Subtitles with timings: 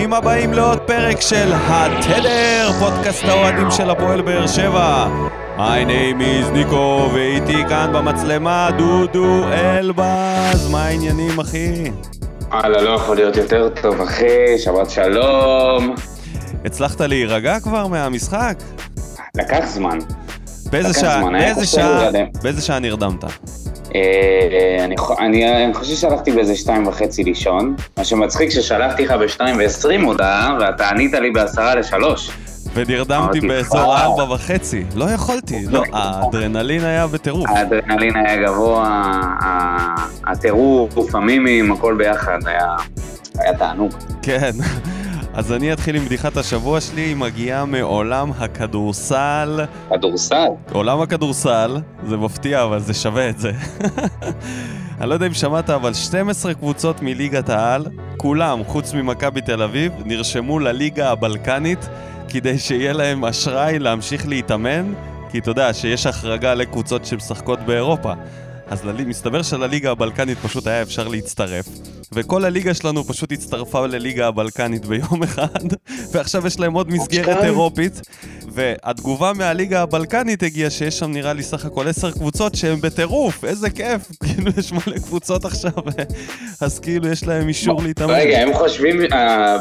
[0.00, 5.06] ברוכים הבאים לעוד פרק של התדר, פודקאסט האוהדים של הפועל באר שבע.
[5.56, 10.70] My name is ניקו, ואיתי כאן במצלמה דודו אלבז.
[10.70, 11.90] מה העניינים, אחי?
[12.50, 15.94] וואלה, לא יכול להיות יותר טוב, אחי, שבת שלום.
[16.64, 18.54] הצלחת להירגע כבר מהמשחק?
[19.34, 19.98] לקח זמן.
[20.70, 22.10] באיזה לקח שעה, זמן, באיזה שעה.
[22.42, 23.24] באיזה שעה נרדמת?
[23.94, 29.58] אה, אני אני אני חושב שהלכתי באיזה שתיים וחצי לישון, מה שמצחיק ששלחתי לך בשתיים
[29.58, 32.30] ועשרים הודעה, ואתה ענית לי בעשרה לשלוש.
[32.74, 33.96] ונרדמתי באזור.
[33.96, 34.84] ארבע וחצי.
[34.94, 37.50] לא יכולתי, לא, האדרנלין היה בטירוף.
[37.50, 39.16] האדרנלין היה גבוה,
[40.26, 42.76] הטירוף, המימים, הכל ביחד, היה
[43.38, 43.92] היה תענוג.
[44.22, 44.50] כן.
[45.40, 49.60] אז אני אתחיל עם בדיחת השבוע שלי, היא מגיעה מעולם הכדורסל.
[49.90, 50.48] כדורסל.
[50.72, 51.76] עולם הכדורסל,
[52.06, 53.52] זה מפתיע, אבל זה שווה את זה.
[55.00, 57.86] אני לא יודע אם שמעת, אבל 12 קבוצות מליגת העל,
[58.16, 61.88] כולם, חוץ ממכבי תל אביב, נרשמו לליגה הבלקנית
[62.28, 64.92] כדי שיהיה להם אשראי להמשיך להתאמן,
[65.30, 68.12] כי אתה יודע שיש החרגה לקבוצות שמשחקות באירופה.
[68.70, 71.66] אז מסתבר שלליגה הבלקנית פשוט היה אפשר להצטרף,
[72.14, 75.64] וכל הליגה שלנו פשוט הצטרפה לליגה הבלקנית ביום אחד,
[76.12, 77.44] ועכשיו יש להם עוד מסגרת אשכרה.
[77.44, 78.00] אירופית,
[78.52, 83.70] והתגובה מהליגה הבלקנית הגיעה שיש שם נראה לי סך הכל עשר קבוצות שהן בטירוף, איזה
[83.70, 85.72] כיף, כאילו יש מלא קבוצות עכשיו,
[86.60, 88.14] אז כאילו יש להם אישור להתאמן.
[88.14, 89.56] רגע, הם חושבים, אה,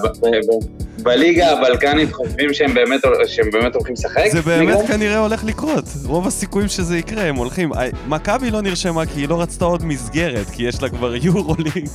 [1.04, 4.24] בליגה הבלקנית חושבים שהם באמת שהם באמת הולכים לשחק?
[4.32, 4.88] זה באמת?
[4.88, 7.74] כנראה הולך לקרות, רוב הסיכויים שזה יקרה, הם הולכים.
[7.74, 11.56] אה, מכבי לא נרשמה כי היא לא רצתה עוד מסגרת, כי יש לה כבר יורו
[11.60, 11.90] ליג.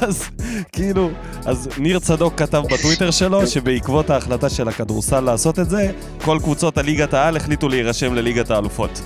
[0.00, 0.24] אז
[0.72, 1.10] כאילו,
[1.46, 5.90] אז ניר צדוק כתב בטוויטר שלו שבעקבות ההחלטה של הכדורסל לעשות את זה,
[6.24, 9.00] כל קבוצות הליגת העל החליטו להירשם לליגת האלופות.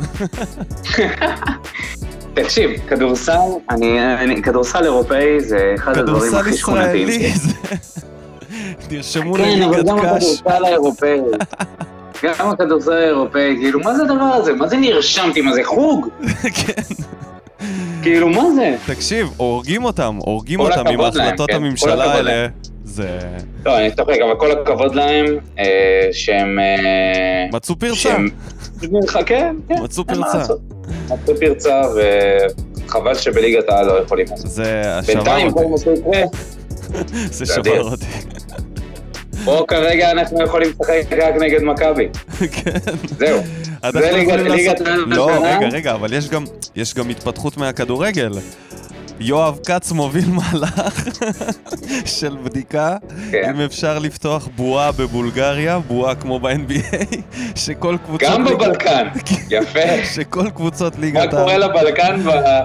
[2.34, 3.38] תקשיב, כדורסל,
[3.70, 7.08] אני, אני, כדורסל אירופאי זה אחד הדברים כדורסל הכי שכונתיים.
[7.08, 7.38] ישראלי, שיש.
[7.38, 7.52] זה-
[8.90, 10.24] נרשמו כן, אבל לליגת גם קאש.
[10.24, 11.18] הכדורסל האירופאי.
[12.22, 14.52] גם הכדורסל האירופאי, כאילו, מה זה הדבר הזה?
[14.52, 15.40] מה זה נרשמתי?
[15.40, 16.08] מה זה חוג?
[16.66, 16.82] כן.
[18.06, 18.76] כאילו, מה זה?
[18.86, 22.46] תקשיב, הורגים אותם, הורגים אותם עם הכבוד להם, החלטות כן, הממשלה הכבוד האלה.
[22.84, 23.18] זה...
[23.66, 25.26] לא, אני צוחק, אבל כל הכבוד להם,
[25.58, 26.58] אה, שהם...
[26.58, 27.94] אה, מצאו פרצה.
[27.94, 28.28] שהם...
[29.26, 29.82] כן, כן.
[29.82, 30.54] מצאו פרצה.
[31.10, 31.82] מצאו פרצה,
[32.86, 34.50] וחבל שבליגת העל לא יכולים לעשות.
[34.50, 35.70] זה שבר בינתיים, כל אותי.
[35.70, 36.22] מה שיקרה,
[37.14, 37.82] זה זה שבר.
[37.82, 38.04] אותי.
[39.44, 42.08] פה כרגע אנחנו יכולים לשחק רק נגד מכבי.
[42.56, 42.70] כן.
[43.18, 43.40] זהו.
[43.92, 45.30] זה ליגת- העל לא?
[45.44, 46.44] רגע, רגע, אבל יש גם,
[46.76, 48.32] יש גם התפתחות מהכדורגל.
[49.20, 51.08] יואב כץ מוביל מהלך
[52.18, 52.96] של בדיקה
[53.30, 53.50] כן.
[53.54, 56.96] אם אפשר לפתוח בועה בבולגריה, בועה כמו ב-NBA,
[57.64, 58.28] שכל קבוצות...
[58.30, 59.06] גם ליגת- בבלקן.
[59.50, 60.04] יפה.
[60.14, 62.20] שכל קבוצות מה ליגת קורה העל לבלקן?
[62.24, 62.60] ב-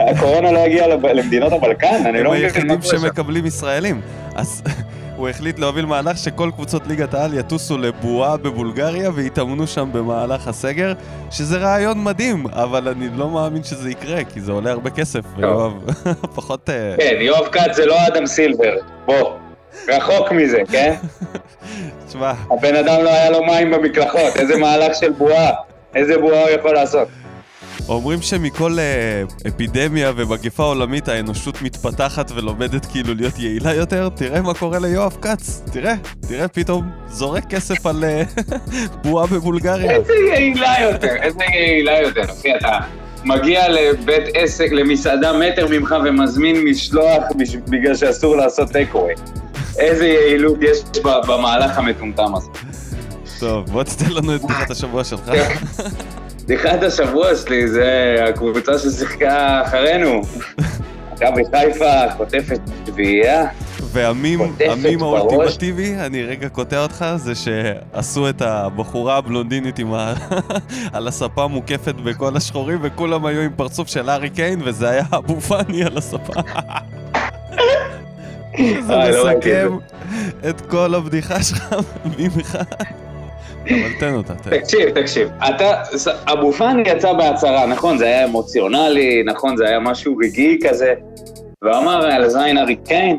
[0.00, 2.02] הקורונה לא הגיעה למדינות הבלקן?
[2.06, 2.98] אני הם לא מבין היחידים מה קורה שם.
[3.00, 4.00] שמקבלים ישראלים.
[4.34, 4.62] אז
[5.16, 10.92] הוא החליט להוביל מהלך שכל קבוצות ליגת העל יטוסו לבועה בבולגריה ויתאמנו שם במהלך הסגר,
[11.30, 15.72] שזה רעיון מדהים, אבל אני לא מאמין שזה יקרה, כי זה עולה הרבה כסף, ויואב
[16.36, 16.70] פחות...
[16.70, 18.74] אה, כן, יואב כץ זה לא אדם סילבר.
[19.04, 19.32] בוא.
[19.88, 20.94] רחוק מזה, כן?
[22.08, 25.50] תשמע, הבן אדם לא היה לו מים במקלחות, איזה מהלך של בועה.
[25.94, 27.08] איזה בועה הוא יכול לעשות?
[27.88, 34.54] אומרים שמכל אה, אפידמיה ומגפה עולמית האנושות מתפתחת ולומדת כאילו להיות יעילה יותר, תראה מה
[34.54, 35.94] קורה ליואב כץ, תראה,
[36.28, 38.22] תראה פתאום זורק כסף על אה,
[39.04, 39.90] בועה בבולגריה.
[39.90, 42.24] איזה יעילה יותר, איזה יעילה יותר.
[42.24, 42.78] אחי, אתה
[43.24, 49.12] מגיע לבית עסק, למסעדה מטר ממך ומזמין משלוח בש- בגלל שאסור לעשות טייק-אווי.
[49.78, 52.48] איזה יעילות יש ב- במהלך המטומטם הזה.
[53.40, 55.30] טוב, בוא תתן לנו את בדיחת השבוע שלך.
[56.46, 60.22] בדיחת השבוע שלי זה הקבוצה ששיחקה אחרינו.
[61.12, 63.46] מכבי חיפה חוטפת שביעייה.
[63.80, 64.40] והמים.
[65.00, 70.14] האולטימטיבי, אני רגע קוטע אותך, זה שעשו את הבחורה הבלונדינית עם ה...
[70.92, 75.40] על הספה מוקפת בכל השחורים, וכולם היו עם פרצוף של הארי קיין, וזה היה אבו
[75.40, 76.32] פאני על הספה.
[78.86, 79.76] זה אה, לא את מסכם
[80.48, 81.74] את כל הבדיחה שלך
[82.40, 82.64] אחד.
[83.70, 84.58] אבל תן אותה, תן.
[84.60, 85.28] תקשיב, תקשיב.
[85.48, 85.82] אתה,
[86.32, 90.94] אבו פאני יצא בהצהרה, נכון, זה היה אמוציונלי, נכון, זה היה משהו רגעי כזה,
[91.64, 93.18] ואמר על זין ארי קיין,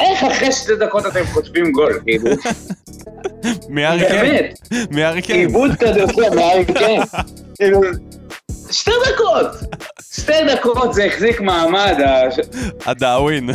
[0.00, 2.00] איך אחרי שתי דקות אתם חוטפים גול?
[2.06, 2.30] כאילו,
[3.68, 4.26] מהארי קיין.
[4.26, 4.58] באמת,
[4.90, 5.40] מהארי קיין.
[5.40, 7.02] עיבוד כדורסל מארי קיין.
[7.58, 7.80] כאילו,
[8.70, 9.46] שתי דקות.
[10.14, 11.94] שתי דקות זה החזיק מעמד.
[12.86, 13.50] הדאווין.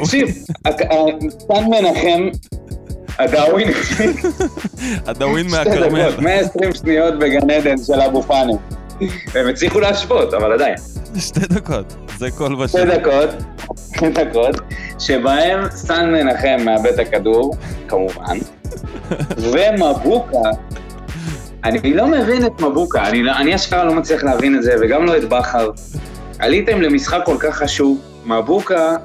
[0.00, 0.28] תקשיב,
[0.64, 0.94] הק- ה-
[1.48, 2.28] סן מנחם,
[3.20, 3.68] הדאווין
[5.06, 6.10] הדאווין שתי מהכרמל.
[6.10, 8.52] דקות, 120 שניות בגן עדן של אבו פאני.
[9.34, 10.74] הם הצליחו להשוות, אבל עדיין.
[11.18, 11.96] שתי דקות.
[12.18, 12.98] זה כל שתי בשני.
[12.98, 13.30] דקות,
[13.96, 14.56] שתי דקות,
[14.98, 17.54] שבהם סן מנחם מאבד את הכדור,
[17.88, 18.38] כמובן,
[19.38, 20.38] ומבוקה,
[21.64, 25.04] אני לא מבין את מבוקה, אני, לא- אני אשכרה לא מצליח להבין את זה, וגם
[25.04, 25.70] לא את בכר.
[26.38, 28.96] עליתם למשחק כל כך חשוב, מבוקה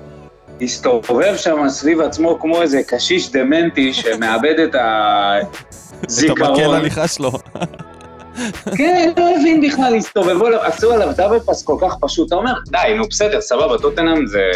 [0.62, 5.48] הסתובב שם סביב עצמו כמו איזה קשיש דמנטי שמאבד את את המקל
[6.08, 6.76] הזיכרון.
[6.76, 7.32] הליכה שלו.
[8.78, 12.28] כן, לא הבין בכלל, הסתובבו עליו, עשו עליו דאבל פאס כל כך פשוט.
[12.28, 14.52] אתה אומר, די, נו בסדר, סבבה, טוטנאם זה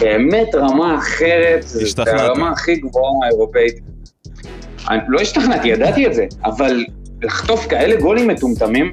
[0.00, 2.02] באמת רמה אחרת, זה.
[2.06, 3.74] הרמה הכי גבוהה האירופאית.
[4.90, 6.84] אני לא השתכנעתי, ידעתי את זה, אבל
[7.22, 8.90] לחטוף כאלה גולים מטומטמים,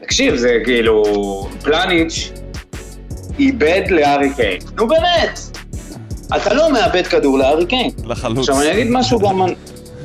[0.00, 1.02] תקשיב, זה כאילו,
[1.62, 2.32] פלניץ'
[3.38, 4.58] איבד לארי קיין.
[4.76, 5.40] נו באמת,
[6.36, 7.90] אתה לא מאבד כדור לארי קיין.
[8.04, 8.38] לחלוץ.
[8.38, 9.42] עכשיו אני אגיד משהו גם,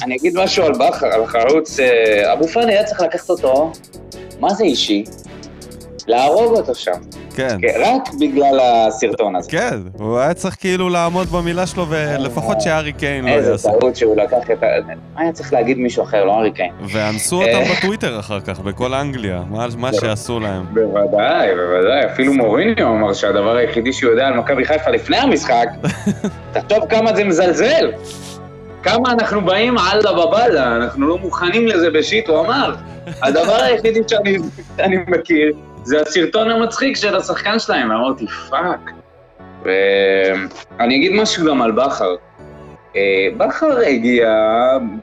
[0.03, 3.71] אני אגיד משהו על בכר, על החלוץ, אה, אבו פאני היה צריך לקחת אותו,
[4.39, 5.03] מה זה אישי?
[6.11, 6.91] להרוג אותו שם,
[7.35, 7.57] כן.
[7.61, 9.51] כן, רק בגלל הסרטון הזה.
[9.51, 13.69] כן, הוא היה צריך כאילו לעמוד במילה שלו, ולפחות שארי קיין לא איזה יעשה.
[13.79, 14.65] טעות שהוא לקח את ה...
[15.17, 16.71] היה צריך להגיד מישהו אחר, לא הארי קיין?
[16.93, 19.41] ואנסו אותם בטוויטר אחר כך, בכל אנגליה,
[19.77, 20.65] מה- שעשו להם.
[20.73, 25.67] בוודאי, בוודאי, אפילו מוריניו אמר שהדבר היחידי שהוא יודע על מכבי חיפה לפני המשחק,
[26.53, 27.91] תחשוב כמה זה מזלזל.
[28.83, 32.75] כמה אנחנו באים אללה באב אללה, אנחנו לא מוכנים לזה ב shit, הוא אמר.
[33.21, 35.53] הדבר היחידי שאני מכיר
[35.83, 38.91] זה הסרטון המצחיק של השחקן שלהם, ואמרתי, fuck.
[39.63, 42.15] ואני אגיד משהו גם על בכר.
[42.95, 44.29] אה, בכר הגיע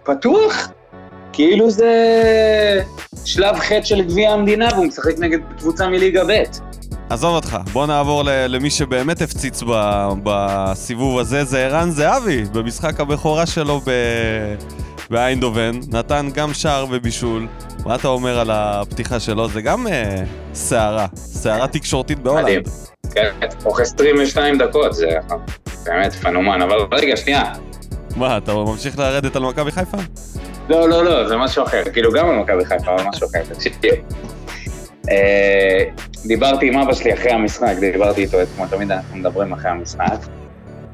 [0.04, 0.68] פתוח,
[1.32, 1.92] כאילו זה
[3.24, 6.42] שלב ח' של גביע המדינה והוא משחק נגד קבוצה מליגה ב'.
[7.10, 9.62] עזוב אותך, בוא נעבור למי שבאמת הפציץ
[10.22, 13.80] בסיבוב הזה, זה ערן זהבי, במשחק הבכורה שלו
[15.10, 17.46] באיינדובן, נתן גם שער ובישול.
[17.84, 19.48] מה אתה אומר על הפתיחה שלו?
[19.48, 20.22] זה גם אה,
[20.54, 22.18] סערה, סערה תקשורתית.
[22.18, 22.68] בהולנד.
[23.14, 23.30] כן,
[23.62, 25.06] תוך 22 דקות, זה
[25.84, 26.62] באמת פנומן.
[26.62, 27.42] אבל רגע, שנייה.
[28.16, 29.96] מה, אתה ממשיך לרדת על מכבי חיפה?
[30.68, 31.82] לא, לא, לא, זה משהו אחר.
[31.92, 33.54] כאילו, גם על מכבי חיפה, אבל משהו אחר.
[33.54, 33.72] תקשיב.
[35.10, 35.84] אה,
[36.26, 40.16] דיברתי עם אבא שלי אחרי המשחק, דיברתי איתו אתמול, תמיד אנחנו מדברים אחרי המשחק.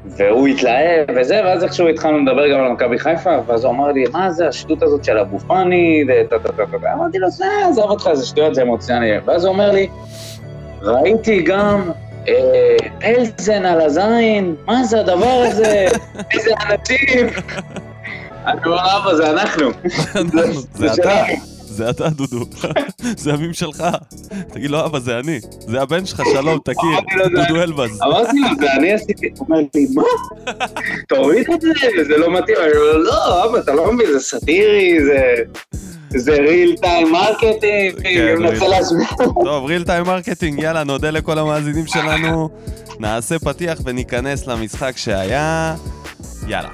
[0.07, 4.03] והוא התלהב וזה, ואז איכשהו התחלנו לדבר גם על מכבי חיפה, ואז הוא אמר לי,
[4.11, 6.03] מה זה השטות הזאת של אבו פאני.
[6.93, 9.17] אמרתי לו, זה, עזוב אותך, זה שטויות, זה אמוציונלי.
[9.25, 9.87] ואז הוא אומר לי,
[10.81, 11.91] ראיתי גם
[12.27, 15.85] אה, פלזן על הזין, מה זה הדבר הזה?
[16.33, 17.27] איזה אנשים.
[18.47, 19.69] אני אומר, אבא, זה אנחנו.
[20.73, 21.54] זה אתה.
[21.75, 22.45] זה אתה דודו,
[23.17, 23.83] זה המים שלך.
[24.53, 26.99] תגיד לו, אבא, זה אני, זה הבן שלך, שלום, תכיר,
[27.35, 27.61] דודו.
[27.61, 28.01] אלבז.
[28.01, 30.03] אמרתי לו, זה אני עשיתי, הוא אומר לי, מה?
[31.09, 31.69] תוריד את זה,
[32.07, 32.57] זה לא מתאים.
[32.57, 35.19] אני אומר, לא, אבא, אתה לא מבין, זה סאטירי, זה...
[36.17, 39.07] זה real time marketing, כן, אני מנסה real- להסביר.
[39.43, 42.49] טוב, real time marketing, יאללה, נודה לכל המאזינים שלנו,
[42.99, 45.75] נעשה פתיח וניכנס למשחק שהיה.
[46.47, 46.69] יאללה.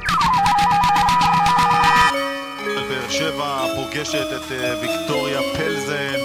[3.11, 6.19] שבע פוגשת את אה, ויקטוריה פלזן.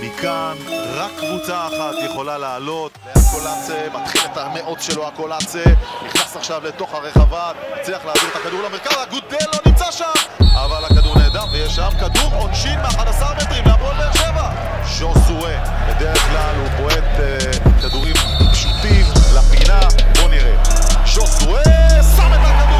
[0.00, 0.56] מכאן
[0.94, 2.98] רק קבוצה אחת יכולה לעלות.
[3.14, 5.62] הקולאצה מתחיל את המאות שלו הקולאצה.
[6.06, 10.04] נכנס עכשיו לתוך הרחבה, מצליח להעביר את הכדור למרכז, הגודל לא נמצא שם!
[10.54, 14.50] אבל הכדור נהדר ויש שם כדור עונשין מ-11 מטרים להפועל באר שבע.
[14.84, 17.38] ז'וסואה, בדרך כלל הוא בועט אה,
[17.82, 18.14] כדורים
[18.52, 19.04] פשוטים
[19.36, 19.80] לפינה.
[20.20, 20.64] בוא נראה.
[21.06, 21.62] ז'וסואה
[22.16, 22.79] שם את הכדור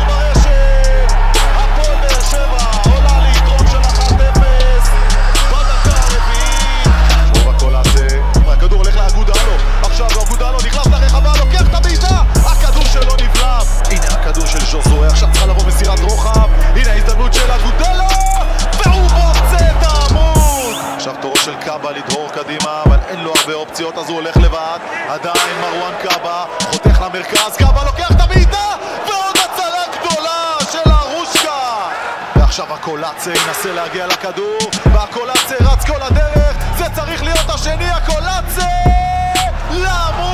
[23.71, 29.37] אופציות אז הוא הולך לבד עדיין מרואן קאבה חותך למרכז, קאבה לוקח את הבעיטה ועוד
[29.37, 31.89] הצלה גדולה של הרושקה
[32.37, 34.59] ועכשיו הקולאצה ינסה להגיע לכדור
[34.93, 38.67] והקולאצה רץ כל הדרך זה צריך להיות השני הקולאצה!
[39.71, 40.30] לעמוד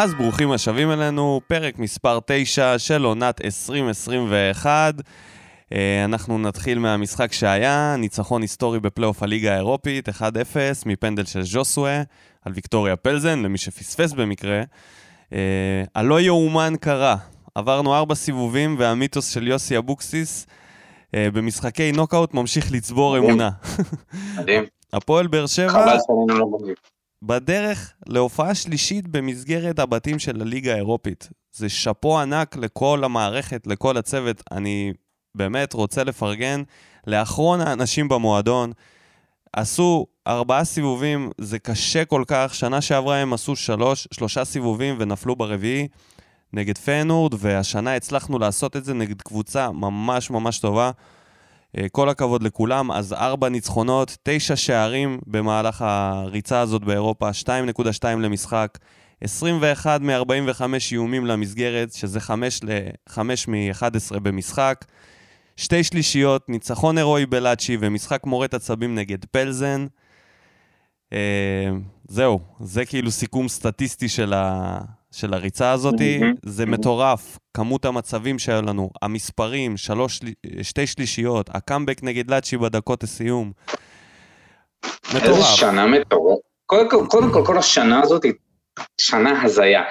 [0.00, 4.94] אז ברוכים השבים אלינו, פרק מספר 9 של עונת 2021.
[5.72, 10.12] אה, אנחנו נתחיל מהמשחק שהיה, ניצחון היסטורי בפלייאוף הליגה האירופית, 1-0
[10.86, 12.02] מפנדל של ז'וסואה
[12.44, 14.62] על ויקטוריה פלזן, למי שפספס במקרה.
[15.32, 17.16] אה, הלא יאומן קרה,
[17.54, 20.46] עברנו ארבע סיבובים והמיתוס של יוסי אבוקסיס
[21.14, 23.50] אה, במשחקי נוקאוט ממשיך לצבור אמונה.
[24.36, 25.96] מדהים, הפועל באר שבע...
[27.22, 31.28] בדרך להופעה שלישית במסגרת הבתים של הליגה האירופית.
[31.52, 34.42] זה שאפו ענק לכל המערכת, לכל הצוות.
[34.52, 34.92] אני
[35.34, 36.62] באמת רוצה לפרגן
[37.06, 38.72] לאחרון האנשים במועדון.
[39.52, 42.54] עשו ארבעה סיבובים, זה קשה כל כך.
[42.54, 45.88] שנה שעברה הם עשו שלוש, שלושה סיבובים ונפלו ברביעי
[46.52, 50.90] נגד פיינורד, והשנה הצלחנו לעשות את זה נגד קבוצה ממש ממש טובה.
[51.76, 52.90] אה, כל הכבוד לכולם.
[52.90, 58.78] אז ארבע ניצחונות, תשע שערים במהלך הריצה הזאת באירופה, 2.2 למשחק,
[59.20, 64.84] 21 מ-45 איומים למסגרת, שזה 5 ל-5 מ-11 במשחק.
[65.56, 69.86] שתי שלישיות, ניצחון הירואי בלאצ'י ומשחק מורת עצבים נגד פלזן.
[71.12, 71.68] אה,
[72.08, 74.78] זהו, זה כאילו סיכום סטטיסטי של, ה...
[75.12, 75.94] של הריצה הזאת.
[76.44, 80.20] זה מטורף, כמות המצבים שהיו לנו, המספרים, שלוש,
[80.62, 83.52] שתי שלישיות, הקאמבק נגד לאצ'י בדקות הסיום.
[84.84, 85.56] איזה מטורף.
[85.56, 86.38] שנה מטורף.
[86.66, 88.32] קודם כל, קודם כל, כל השנה הזאת היא
[89.00, 89.82] שנה הזיה.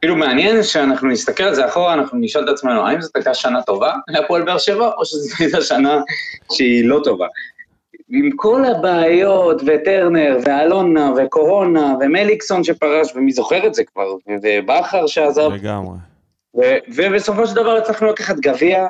[0.00, 3.62] כאילו מעניין שאנחנו נסתכל על זה אחורה, אנחנו נשאל את עצמנו, האם זאת הייתה שנה
[3.62, 6.00] טובה להפועל באר שבע, או שזאת הייתה שנה
[6.52, 7.26] שהיא לא טובה.
[8.10, 15.50] עם כל הבעיות, וטרנר, ואלונה, וקורונה, ומליקסון שפרש, ומי זוכר את זה כבר, ובכר שעזב,
[15.52, 15.96] לגמרי.
[16.56, 18.86] ו- ובסופו של דבר הצלחנו לקחת גביע,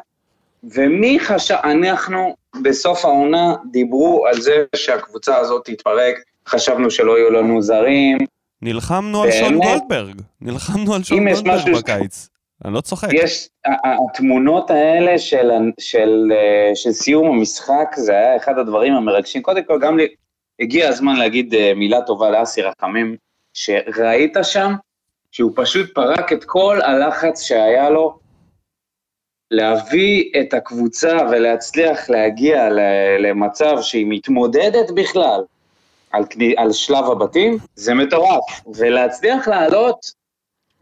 [0.64, 6.14] ומי חשב, אנחנו בסוף העונה דיברו על זה שהקבוצה הזאת תתפרק,
[6.48, 8.18] חשבנו שלא יהיו לנו זרים,
[8.62, 9.58] נלחמנו על שון?
[9.58, 10.20] גולדברג.
[10.40, 12.28] נלחמנו על שון גולדברג בקיץ.
[12.64, 13.08] אני לא צוחק.
[13.12, 19.42] יש, התמונות האלה של, של, אה, של סיום המשחק, זה היה אחד הדברים המרגשים.
[19.42, 20.08] קודם כל, גם לי,
[20.60, 23.16] הגיע הזמן להגיד אה, מילה טובה לאסי רחמים,
[23.54, 24.72] שראית שם
[25.30, 28.18] שהוא פשוט פרק את כל הלחץ שהיה לו
[29.50, 32.68] להביא את הקבוצה ולהצליח להגיע
[33.18, 35.40] למצב שהיא מתמודדת בכלל
[36.10, 36.24] על,
[36.56, 38.44] על שלב הבתים, זה מטורף.
[38.74, 40.25] ולהצליח לעלות,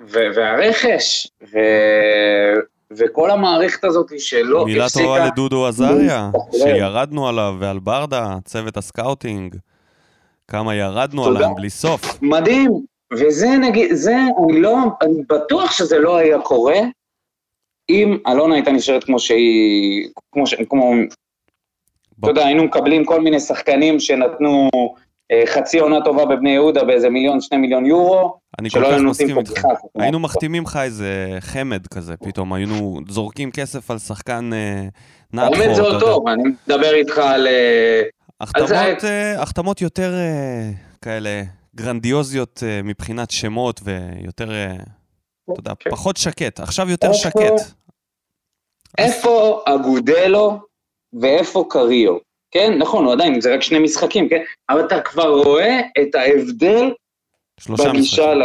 [0.00, 2.60] ו- והרכש, ו-
[2.96, 5.04] וכל המערכת הזאת שלא מילה הפסיקה...
[5.04, 6.58] טובה לדודו עזריה, להסתכל.
[6.68, 9.56] שירדנו עליו, ועל ברדה, צוות ה scouting.
[10.48, 11.38] כמה ירדנו תודה.
[11.38, 12.00] עליהם בלי סוף.
[12.22, 12.70] מדהים,
[13.12, 16.78] וזה נגיד, זה, אני לא, אני בטוח שזה לא היה קורה
[17.90, 20.92] אם אלונה הייתה נשארת כמו שהיא, כמו, ש- כמו,
[22.20, 24.70] אתה יודע, היינו מקבלים כל מיני שחקנים שנתנו
[25.46, 29.64] חצי עונה טובה בבני יהודה באיזה מיליון, שני מיליון יורו, אני כל כך מסכים איתך.
[29.98, 34.88] היינו מחתימים לך איזה חמד כזה, פתאום היינו זורקים כסף על שחקן אה,
[35.32, 35.62] נעטפו.
[35.62, 35.82] האמת זה.
[36.00, 37.46] טוב, אני מדבר איתך על...
[37.46, 38.02] אה,
[39.40, 40.70] החתמות, אה, יותר אה,
[41.02, 41.42] כאלה
[41.74, 44.76] גרנדיוזיות אה, מבחינת שמות ויותר, אה,
[45.52, 45.90] אתה יודע, כן.
[45.90, 46.60] פחות שקט.
[46.60, 47.74] עכשיו יותר שקט.
[48.98, 50.58] איפה אגודלו
[51.20, 52.16] ואיפה קריו?
[52.54, 54.42] כן, נכון, הוא עדיין, זה רק שני משחקים, כן?
[54.70, 56.90] אבל אתה כבר רואה את ההבדל
[57.68, 58.34] בגישה.
[58.34, 58.42] ל...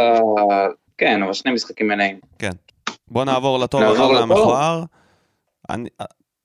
[0.97, 2.19] כן, אבל שני משחקים מלאים.
[3.07, 4.19] בוא נעבור נעבור הרע.
[4.19, 4.83] והמכוער.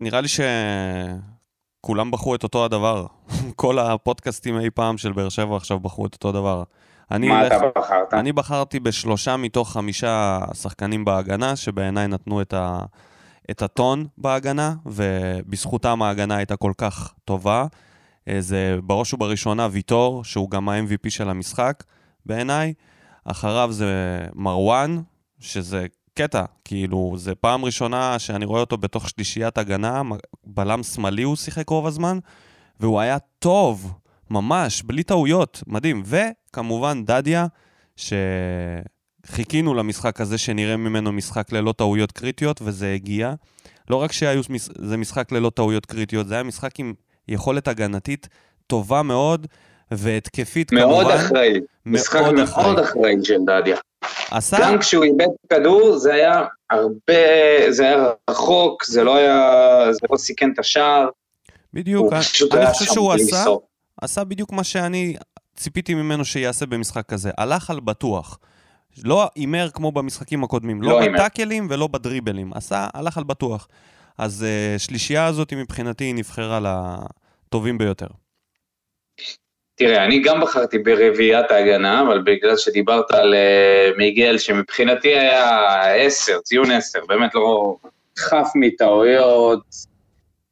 [0.00, 3.06] נראה לי שכולם בחרו את אותו הדבר.
[3.56, 6.62] כל הפודקאסטים אי פעם של באר שבע עכשיו בחרו את אותו דבר.
[7.11, 8.14] אני מה אלך- אתה בחרת?
[8.14, 12.78] אני בחרתי בשלושה מתוך חמישה שחקנים בהגנה, שבעיניי נתנו את, ה,
[13.50, 17.66] את הטון בהגנה, ובזכותם ההגנה הייתה כל כך טובה.
[18.28, 21.84] אה, זה בראש ובראשונה ויטור, שהוא גם ה-MVP של המשחק,
[22.26, 22.74] בעיניי.
[23.24, 25.00] אחריו זה מרואן,
[25.40, 30.02] שזה קטע, כאילו, זה פעם ראשונה שאני רואה אותו בתוך שלישיית הגנה,
[30.44, 32.18] בלם שמאלי הוא שיחק רוב הזמן,
[32.80, 33.92] והוא היה טוב,
[34.30, 36.02] ממש, בלי טעויות, מדהים.
[36.06, 37.46] וכמובן דדיה,
[39.28, 43.34] שחיכינו למשחק הזה שנראה ממנו משחק ללא טעויות קריטיות, וזה הגיע.
[43.90, 46.94] לא רק שזה משחק ללא טעויות קריטיות, זה היה משחק עם
[47.28, 48.28] יכולת הגנתית
[48.66, 49.46] טובה מאוד,
[49.90, 51.24] והתקפית מאוד כמובן.
[51.24, 51.60] אחראי.
[51.86, 53.14] משחק מאוד מאוד אחראי.
[53.22, 53.76] של דדיה.
[54.30, 57.22] עשה, גם כשהוא איבד כדור, זה היה הרבה...
[57.70, 59.48] זה היה רחוק, זה לא היה...
[59.92, 61.08] זה לא סיכן את השער.
[61.74, 63.62] בדיוק, אני היה חושב שהוא עשה, סוף.
[64.02, 65.16] עשה בדיוק מה שאני
[65.56, 67.30] ציפיתי ממנו שיעשה במשחק כזה.
[67.38, 68.38] הלך על בטוח.
[69.04, 71.12] לא הימר כמו במשחקים הקודמים, לא, לא.
[71.12, 72.52] בטאקלים ולא בדריבלים.
[72.52, 73.68] עשה, הלך על בטוח.
[74.18, 78.06] אז uh, שלישייה הזאת מבחינתי נבחרה לטובים ביותר.
[79.76, 86.38] תראה, אני גם בחרתי ברביעיית ההגנה, אבל בגלל שדיברת על uh, מיגל, שמבחינתי היה עשר,
[86.40, 87.76] ציון עשר, באמת לא
[88.18, 89.62] חף מטעויות,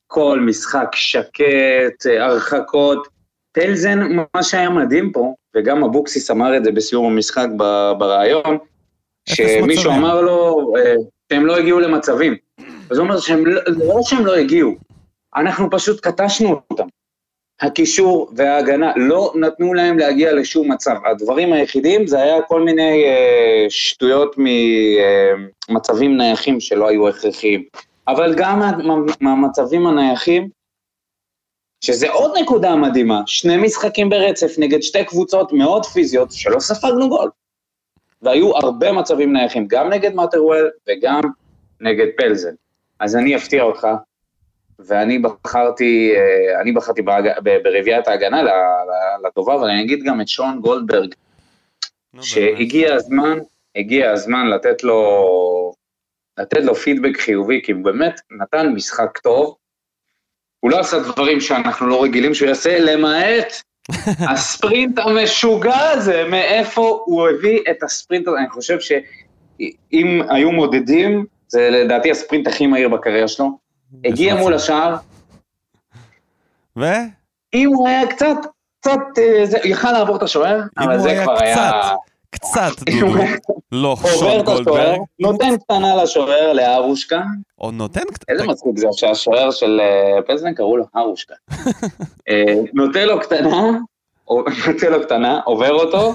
[0.06, 3.08] כל משחק שקט, אה, הרחקות.
[3.52, 4.00] פלזן,
[4.34, 7.46] מה שהיה מדהים פה, וגם אבוקסיס אמר את זה בסיום המשחק
[7.98, 8.58] בריאיון,
[9.28, 9.90] שמישהו.
[9.90, 10.94] אמר לו אה,
[11.32, 12.36] שהם לא הגיעו למצבים.
[12.90, 14.74] אז הוא אומר שהם לא, זה לא שהם לא הגיעו,
[15.36, 16.86] אנחנו פשוט קטשנו אותם.
[17.60, 20.96] הקישור וההגנה לא נתנו להם להגיע לשום מצב.
[21.04, 24.36] הדברים היחידים זה היה כל מיני אה, שטויות
[25.68, 27.64] ממצבים אה, נייחים שלא היו הכרחיים.
[28.08, 30.48] אבל גם מה, מהמצבים הנייחים,
[31.82, 37.30] שזה עוד נקודה מדהימה, שני משחקים ברצף נגד שתי קבוצות מאוד פיזיות שלא ספגנו גול.
[38.22, 41.20] והיו הרבה מצבים נייחים, גם נגד מאטרוול וגם
[41.80, 42.54] נגד פלזן.
[43.00, 43.86] אז אני אפתיע אותך,
[44.78, 47.02] ואני בחרתי, אה, אני בחרתי
[47.42, 48.42] ברביעיית ההגנה
[49.26, 51.14] לטובה, אבל אני אגיד גם את שון גולדברג,
[52.20, 53.38] שהגיע הזמן,
[53.76, 55.74] הגיע הזמן לתת לו,
[56.38, 59.56] לתת לו פידבק חיובי, כי הוא באמת נתן משחק טוב.
[60.62, 63.52] הוא לא עשה דברים שאנחנו לא רגילים שהוא יעשה, למעט
[64.32, 71.70] הספרינט המשוגע הזה, מאיפה הוא הביא את הספרינט הזה, אני חושב שאם היו מודדים, זה
[71.70, 73.58] לדעתי הספרינט הכי מהיר בקריירה שלו,
[74.04, 74.96] הגיע מול השער.
[76.78, 76.84] ו?
[77.54, 78.36] אם הוא היה קצת,
[78.80, 81.92] קצת, אה, זה, יכל לעבור את השוער, אבל זה כבר היה...
[82.32, 82.70] קצת,
[83.00, 83.22] דודו,
[83.72, 84.98] לא שון גולדברג.
[85.18, 87.22] נותן קטנה לשוער, לארושקה.
[87.60, 88.34] או נותן קטנה.
[88.34, 91.34] איזה מצחיק זה שהשוער של אה, פלזן קראו לו ארושקה.
[92.28, 93.70] אה, נותן לו קטנה,
[94.66, 96.14] נותן לו קטנה, עובר אותו.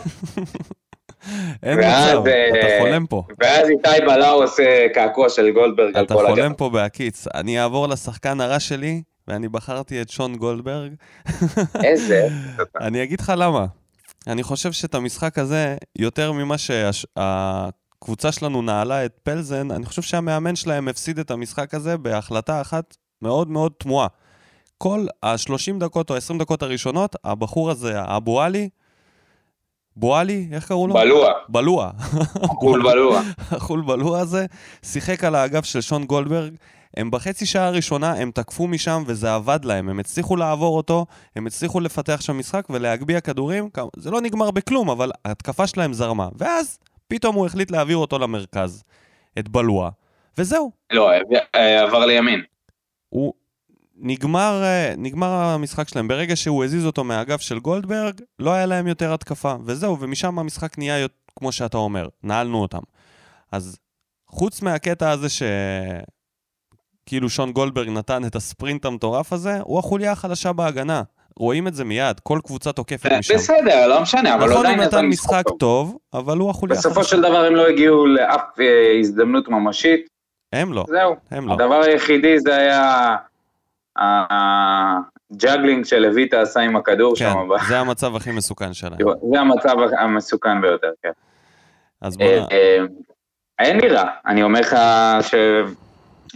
[1.64, 3.24] אין מצב, אתה חולם פה.
[3.40, 6.26] ואז איתי בלאו עושה קעקוע של גולדברג על כל הגב.
[6.26, 7.26] אתה חולם פה בהקיץ.
[7.36, 10.92] אני אעבור לשחקן הרע שלי, ואני בחרתי את שון גולדברג.
[11.84, 12.28] איזה?
[12.82, 13.66] אני אגיד לך למה.
[14.28, 20.56] אני חושב שאת המשחק הזה, יותר ממה שהקבוצה שלנו נעלה את פלזן, אני חושב שהמאמן
[20.56, 24.08] שלהם הפסיד את המשחק הזה בהחלטה אחת מאוד מאוד תמוהה.
[24.78, 28.70] כל ה-30 דקות או 20 דקות הראשונות, הבחור הזה, אבו עלי,
[29.96, 30.94] בואלי, איך קראו לו?
[30.94, 31.32] בלוע.
[31.50, 31.92] בלוע.
[32.46, 33.22] חול בלוע.
[33.52, 34.46] החול בלוע הזה,
[34.84, 36.54] שיחק על האגף של שון גולדברג.
[36.98, 39.90] הם בחצי שעה הראשונה, הם תקפו משם וזה עבד להם.
[39.90, 43.70] הם הצליחו לעבור אותו, הם הצליחו לפתח שם משחק ולהגביה כדורים.
[43.96, 46.30] זה לא נגמר בכלום, אבל ההתקפה שלהם זרמה.
[46.38, 48.84] ואז, פתאום הוא החליט להעביר אותו למרכז,
[49.40, 49.90] את בלוע,
[50.38, 50.72] וזהו.
[50.92, 51.12] לא,
[51.54, 52.42] עבר לימין.
[53.10, 53.34] הוא,
[53.96, 56.08] נגמר, אה, נגמר המשחק שלהם.
[56.08, 59.56] ברגע שהוא הזיז אותו מהאגף של גולדברג, לא היה להם יותר התקפה.
[59.66, 62.82] וזהו, ומשם המשחק נהיה, כמו שאתה אומר, נעלנו אותם.
[63.52, 63.78] אז
[64.28, 65.44] חוץ מהקטע הזה ש...
[67.08, 71.02] כאילו שון גולדברג נתן את הספרינט המטורף הזה, הוא החוליה החלשה בהגנה.
[71.40, 73.36] רואים את זה מיד, כל קבוצה תוקפת משם.
[73.36, 76.90] בסדר, לא משנה, אבל נכון, הוא נתן משחק טוב, אבל הוא החוליה החלשה.
[76.90, 80.08] בסופו של דבר הם לא הגיעו לאף אה, הזדמנות ממשית.
[80.54, 80.86] הם לא.
[80.88, 81.16] זהו.
[81.32, 81.54] הם לא.
[81.54, 83.16] הדבר היחידי זה היה
[83.98, 87.48] ה juggling שלויטה עשה עם הכדור כן, שם.
[87.60, 89.00] כן, זה המצב הכי מסוכן שלהם.
[89.34, 91.12] זה המצב המסוכן ביותר, כן.
[92.02, 92.26] אז בוא...
[92.26, 92.78] אה, אה,
[93.60, 94.76] אין לי רע, אני אומר לך
[95.22, 95.34] ש...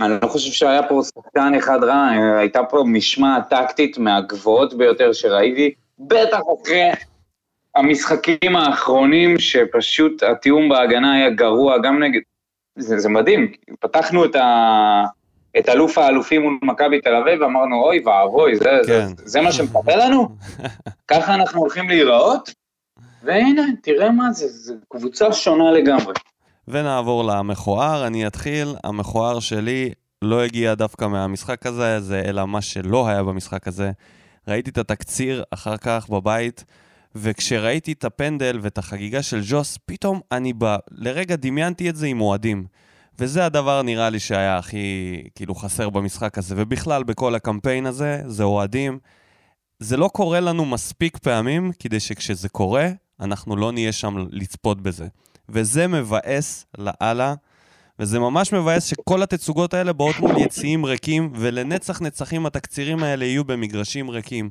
[0.01, 5.73] אני לא חושב שהיה פה שחקן אחד רע, הייתה פה משמעת טקטית מהגבוהות ביותר שראיתי,
[5.99, 6.89] בטח אחרי
[7.75, 12.21] המשחקים האחרונים, שפשוט התיאום בהגנה היה גרוע, גם נגד...
[12.77, 15.03] זה, זה מדהים, פתחנו את ה...
[15.59, 19.07] את אלוף האלופים מול מכבי תל אביב, ואמרנו, אוי ואבוי, זה, כן.
[19.07, 20.27] זה, זה מה שמקבל לנו?
[21.11, 22.53] ככה אנחנו הולכים להיראות?
[23.23, 26.13] והנה, תראה מה זה, זו קבוצה שונה לגמרי.
[26.67, 29.89] ונעבור למכוער, אני אתחיל, המכוער שלי
[30.21, 33.91] לא הגיע דווקא מהמשחק הזה, זה אלא מה שלא היה במשחק הזה.
[34.47, 36.65] ראיתי את התקציר אחר כך בבית,
[37.15, 40.75] וכשראיתי את הפנדל ואת החגיגה של ג'וס, פתאום אני ב...
[40.91, 42.65] לרגע דמיינתי את זה עם אוהדים.
[43.19, 48.43] וזה הדבר נראה לי שהיה הכי כאילו חסר במשחק הזה, ובכלל בכל הקמפיין הזה, זה
[48.43, 48.99] אוהדים.
[49.79, 55.07] זה לא קורה לנו מספיק פעמים כדי שכשזה קורה, אנחנו לא נהיה שם לצפות בזה.
[55.51, 57.33] וזה מבאס לאללה,
[57.99, 63.43] וזה ממש מבאס שכל התצוגות האלה באות מול יציאים ריקים, ולנצח נצחים התקצירים האלה יהיו
[63.43, 64.49] במגרשים ריקים.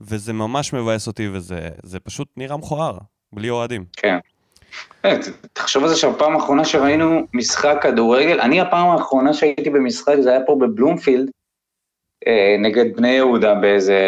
[0.00, 2.98] וזה ממש מבאס אותי, וזה פשוט נראה מכוער,
[3.32, 3.84] בלי אוהדים.
[3.96, 4.18] כן.
[5.04, 5.16] אה,
[5.52, 10.40] תחשוב על זה שהפעם האחרונה שראינו משחק כדורגל, אני הפעם האחרונה שהייתי במשחק, זה היה
[10.46, 11.30] פה בבלומפילד,
[12.26, 13.98] אה, נגד בני יהודה באיזה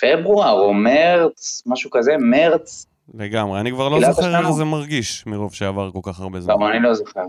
[0.00, 2.86] פברואר או מרץ, משהו כזה, מרץ.
[3.14, 6.54] לגמרי, אני כבר לא זוכר איך זה מרגיש מרוב שעבר כל כך הרבה זמן.
[6.54, 7.24] גם אני לא זוכר.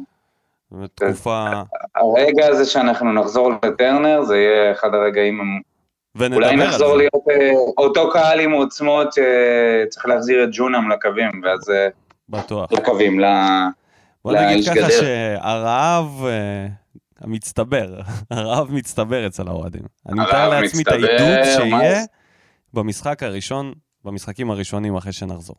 [0.95, 1.49] תקופה...
[1.95, 5.61] הרגע הזה שאנחנו נחזור לטרנר, זה יהיה אחד הרגעים...
[6.15, 11.71] ונדבר אולי נחזור להיות אה, אותו קהל עם עוצמות שצריך להחזיר את ג'ונם לקווים, ואז...
[12.29, 12.71] בטוח.
[12.71, 13.25] לקווים, ל...
[14.25, 16.67] בוא נגיד ככה שהרעב אה,
[17.21, 17.99] המצטבר,
[18.31, 19.81] הרעב מצטבר אצל האוהדים.
[20.09, 22.03] אני מתאר לעצמי את העידוד שיהיה
[22.73, 23.73] במשחק הראשון,
[24.05, 25.55] במשחקים הראשונים אחרי שנחזור.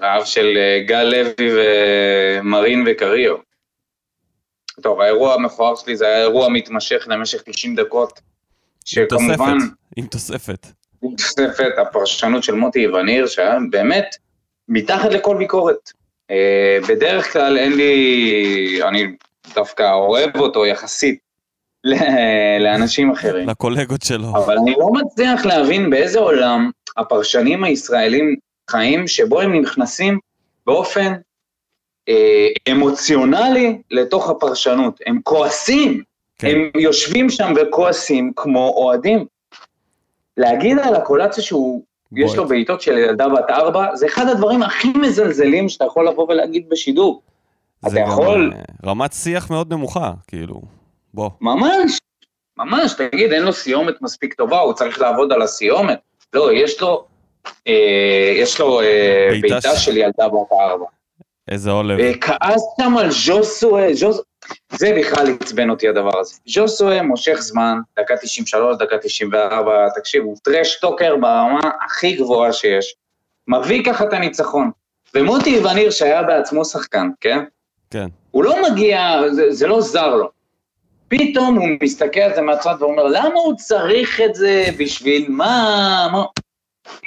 [0.00, 3.36] רעב של אה, גל לוי ומרין וקריו.
[4.82, 8.20] טוב, האירוע המכוער שלי זה היה אירוע מתמשך למשך 90 דקות.
[8.84, 9.58] שכמובן...
[9.96, 10.66] עם תוספת.
[11.16, 14.16] תוספת הפרשנות של מוטי וניר, שהיה באמת
[14.68, 15.90] מתחת לכל ביקורת.
[16.30, 19.16] אה, בדרך כלל אין לי, אני
[19.54, 21.23] דווקא אוהב אותו יחסית
[22.60, 23.48] לאנשים אחרים.
[23.48, 24.28] לקולגות שלו.
[24.30, 28.36] אבל אני לא מצליח להבין באיזה עולם הפרשנים הישראלים
[28.70, 30.18] חיים, שבו הם נכנסים
[30.66, 31.12] באופן
[32.08, 35.00] אה, אמוציונלי לתוך הפרשנות.
[35.06, 36.02] הם כועסים,
[36.38, 36.48] כן.
[36.48, 39.26] הם יושבים שם וכועסים כמו אוהדים.
[40.36, 42.36] להגיד על הקולציה שהוא, יש בועט.
[42.36, 46.68] לו בעיטות של ילדה בת ארבע, זה אחד הדברים הכי מזלזלים שאתה יכול לבוא ולהגיד
[46.68, 47.22] בשידור.
[47.86, 50.60] אתה יכול- אה, רמת שיח מאוד נמוכה, כאילו.
[51.14, 51.30] בוא.
[51.40, 51.98] ממש,
[52.58, 55.98] ממש, תגיד, אין לו סיומת מספיק טובה, הוא צריך לעבוד על הסיומת.
[56.32, 57.04] לא, יש לו,
[57.68, 60.86] אה, יש לו אה, בעיטה ש- של ילדה בת ארבע.
[61.50, 61.98] איזה עולב.
[61.98, 64.20] אה, כעס שם על ז'וסואה, ז'וס...
[64.72, 66.34] זה בכלל עצבן אותי הדבר הזה.
[66.46, 72.94] ז'וסואה מושך זמן, דקה 93, דקה 94, תקשיב, הוא טרש טוקר ברמה הכי גבוהה שיש.
[73.48, 74.70] מביא ככה את הניצחון.
[75.14, 77.38] ומוטי וניר, שהיה בעצמו שחקן, כן?
[77.90, 78.06] כן.
[78.30, 80.30] הוא לא מגיע, זה, זה לא זר לו.
[81.18, 84.64] פתאום הוא מסתכל על זה מהצד ואומר, למה הוא צריך את זה?
[84.78, 86.08] בשביל מה?
[86.12, 86.24] מה?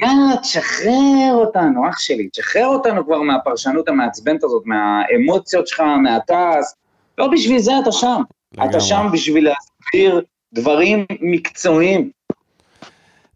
[0.02, 6.76] יאללה, תשחרר אותנו, אח שלי, תשחרר אותנו כבר מהפרשנות המעצבנת הזאת, מהאמוציות שלך, מהכעס.
[7.18, 8.22] לא בשביל זה אתה שם.
[8.54, 8.70] לגמרי.
[8.70, 10.22] אתה שם בשביל להסביר
[10.54, 12.10] דברים מקצועיים.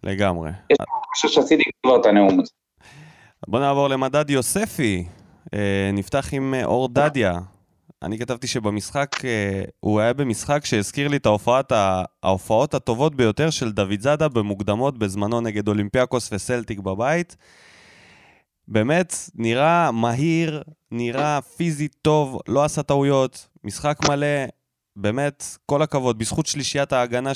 [0.04, 0.50] לגמרי.
[0.50, 0.78] אני
[1.16, 2.52] חושב שעשיתי כבר את הנאום הזה.
[3.48, 5.06] בוא נעבור למדד יוספי.
[5.54, 7.40] אה, נפתח עם אה, אור דדיה.
[8.04, 11.72] אני כתבתי שבמשחק, אה, הוא היה במשחק שהזכיר לי את ההופעת,
[12.24, 17.38] ההופעות הטובות ביותר של דוד זאדה במוקדמות בזמנו נגד אולימפיאקוס וסלטיק בבית.
[18.68, 24.46] באמת, נראה מהיר, נראה פיזית טוב, לא עשה טעויות, משחק מלא,
[24.96, 26.18] באמת, כל הכבוד.
[26.18, 27.32] בזכות שלישיית ההגנה,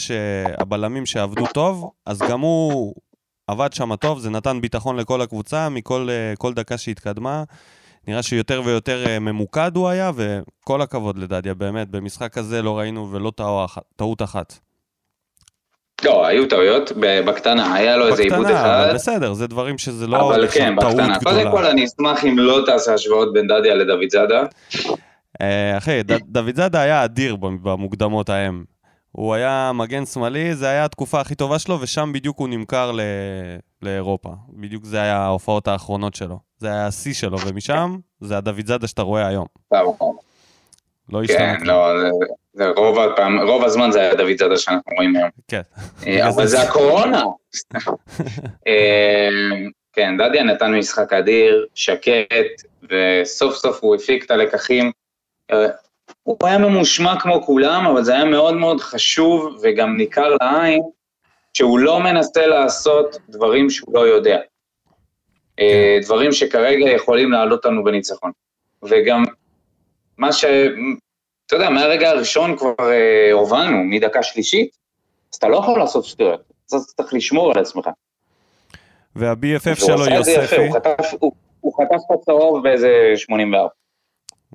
[0.57, 2.95] הבלמים שעבדו טוב, אז גם הוא
[3.47, 7.43] עבד שם טוב, זה נתן ביטחון לכל הקבוצה, מכל אה, דקה שהתקדמה.
[8.07, 13.11] נראה שיותר ויותר אה, ממוקד הוא היה, וכל הכבוד לדדיה, באמת, במשחק הזה לא ראינו
[13.11, 13.65] ולא טעו
[13.95, 14.53] טעות אחת.
[16.05, 16.91] לא, היו טעויות,
[17.25, 18.83] בקטנה, היה לו איזה עיבוד בקטנה, אחד.
[18.85, 21.19] אבל בסדר, זה דברים שזה לא אבל כן, בקטנה.
[21.19, 21.51] קודם.
[21.51, 24.43] כל, אני אשמח אם לא תעשה השוואות בין דדיה לדוד זאדה.
[25.41, 28.74] אה, אחי, דוד זאדה היה אדיר במ- במוקדמות ההם.
[29.15, 33.01] הוא היה מגן שמאלי, זה היה התקופה הכי טובה שלו, ושם בדיוק הוא נמכר ל...
[33.81, 34.29] לאירופה.
[34.49, 36.39] בדיוק זה היה ההופעות האחרונות שלו.
[36.57, 39.45] זה היה השיא שלו, ומשם זה הדוד זאדה שאתה רואה היום.
[41.09, 41.65] לא השתנה כן.
[41.65, 41.87] לא,
[42.53, 45.29] זה- רוב הפעם, רוב הזמן זה היה דוד זאדה שאנחנו רואים היום.
[45.47, 45.61] כן.
[46.07, 47.23] אה, אבל זה הקורונה.
[48.67, 49.29] אה,
[49.93, 54.91] כן, דדיה נתן משחק אדיר, שקט, וסוף סוף הוא הפיק את הלקחים.
[56.25, 60.81] הוא היה ממושמע כמו כולם, אבל זה היה מאוד מאוד חשוב, וגם ניכר לעין,
[61.53, 64.39] שהוא לא מנסה לעשות דברים שהוא לא יודע.
[65.59, 68.31] אה, דברים שכרגע יכולים לעלות לנו בניצחון.
[68.83, 69.23] וגם
[70.17, 70.45] מה ש...
[71.45, 74.69] אתה יודע, מהרגע הראשון כבר אה, הובלנו, מדקה שלישית,
[75.33, 77.89] אז אתה לא יכול לעשות שטויות, אתה צריך לשמור על עצמך.
[79.15, 80.69] וה-BFF שלו יוספי,
[81.61, 83.67] הוא חטף את הצהוב באיזה 84.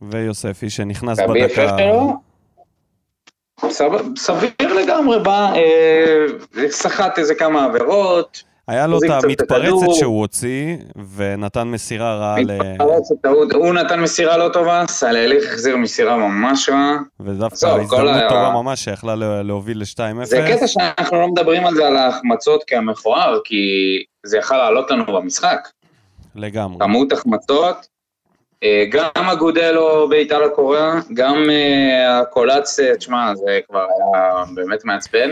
[0.03, 1.77] ויוספי שנכנס בדקה...
[4.17, 6.27] סביר לגמרי, בא, אה,
[6.71, 9.95] סחט איזה כמה עבירות, היה לו את המתפרצת.
[9.95, 10.77] שהוא הוציא,
[11.17, 12.59] ונתן מסירה רעה ל...
[12.73, 16.97] מתפרצת הוא נתן מסירה לא טובה, סלליך החזיר מסירה ממש רעה.
[17.21, 20.25] ודווקא הזדמנות טובה ממש שיכלה לה- להוביל ל-2-0.
[20.25, 23.57] זה קטע שאנחנו לא מדברים על זה, על ההחמצות כמכוער, כי
[24.27, 25.69] זה יכל לעלות לנו במשחק.
[26.35, 26.79] לגמרי.
[26.81, 27.87] כמות החמצות,
[28.91, 35.31] גם אגודלו בעיטה לקוריאה, גם אה, הקולץ, אה, תשמע, זה כבר היה באמת מעצבן.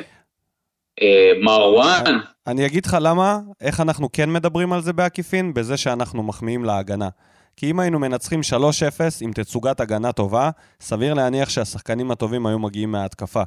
[1.02, 6.22] אה, מרואן, אני אגיד לך למה, איך אנחנו כן מדברים על זה בעקיפין, בזה שאנחנו
[6.22, 7.08] מחמיאים להגנה.
[7.56, 8.52] כי אם היינו מנצחים 3-0
[9.20, 13.42] עם תצוגת הגנה טובה, סביר להניח שהשחקנים הטובים היו מגיעים מההתקפה.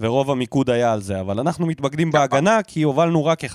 [0.00, 3.54] ורוב המיקוד היה על זה, אבל אנחנו מתמקדים בהגנה כי הובלנו רק 1-0,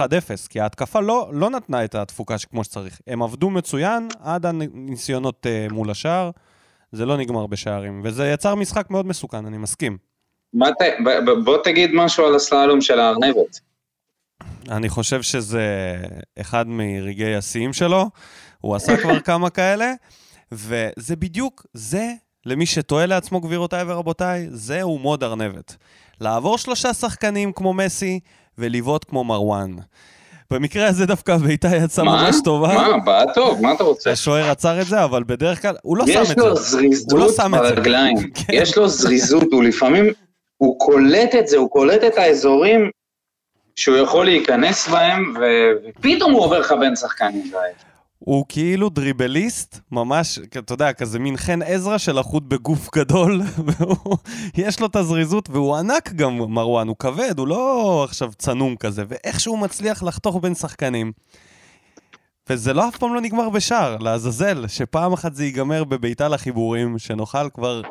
[0.49, 2.99] כי ההתקפה לא, לא נתנה את התפוקה כמו שצריך.
[3.07, 6.31] הם עבדו מצוין עד הניסיונות uh, מול השער,
[6.91, 9.97] זה לא נגמר בשערים, וזה יצר משחק מאוד מסוכן, אני מסכים.
[10.53, 13.59] מה ת, ב, ב, בוא תגיד משהו על הסללום של הארנבת.
[14.69, 15.95] אני חושב שזה
[16.41, 18.09] אחד מרגעי השיאים שלו,
[18.61, 19.93] הוא עשה כבר כמה כאלה,
[20.51, 22.13] וזה בדיוק, זה,
[22.45, 25.75] למי שטועה לעצמו, גבירותיי ורבותיי, זהו מוד ארנבת.
[26.21, 28.19] לעבור שלושה שחקנים כמו מסי,
[28.57, 29.75] ולבעוט כמו מרואן.
[30.51, 32.05] במקרה הזה דווקא הבעיטה יצאה?
[32.05, 32.67] ממש טובה.
[32.67, 34.11] מה, בא טוב, מה אתה רוצה?
[34.11, 36.77] השוער עצר את זה, אבל בדרך כלל, הוא לא שם יש את לו זה.
[37.11, 37.49] הוא לא זריזות.
[37.51, 38.53] ברגליים, כן.
[38.53, 40.05] יש לו זריזות, הוא לפעמים,
[40.57, 42.89] הוא קולט את זה, הוא קולט את האזורים
[43.75, 45.33] שהוא יכול להיכנס בהם,
[45.89, 47.51] ופתאום הוא עובר לך בין שחקנים.
[48.25, 53.41] הוא כאילו דריבליסט, ממש, אתה יודע, כזה מין חן עזרא של החוט בגוף גדול,
[54.55, 59.03] ויש לו את הזריזות, והוא ענק גם, מרואן, הוא כבד, הוא לא עכשיו צנום כזה,
[59.07, 61.11] ואיכשהו מצליח לחתוך בין שחקנים.
[62.49, 67.49] וזה לא אף פעם לא נגמר בשער, לעזאזל, שפעם אחת זה ייגמר בביתה לחיבורים, שנוכל
[67.49, 67.81] כבר,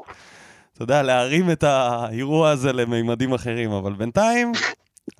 [0.72, 4.52] אתה יודע, להרים את האירוע הזה למימדים אחרים, אבל בינתיים,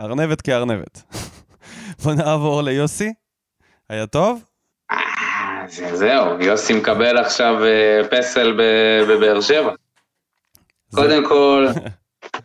[0.01, 1.03] ארנבת כארנבת.
[2.03, 3.12] בוא נעבור ליוסי,
[3.88, 4.52] היה טוב?
[5.81, 8.53] אה, זה- זהו, יוסי מקבל עכשיו אה, פסל
[9.09, 9.73] בבאר שבע.
[10.95, 11.67] קודם כל,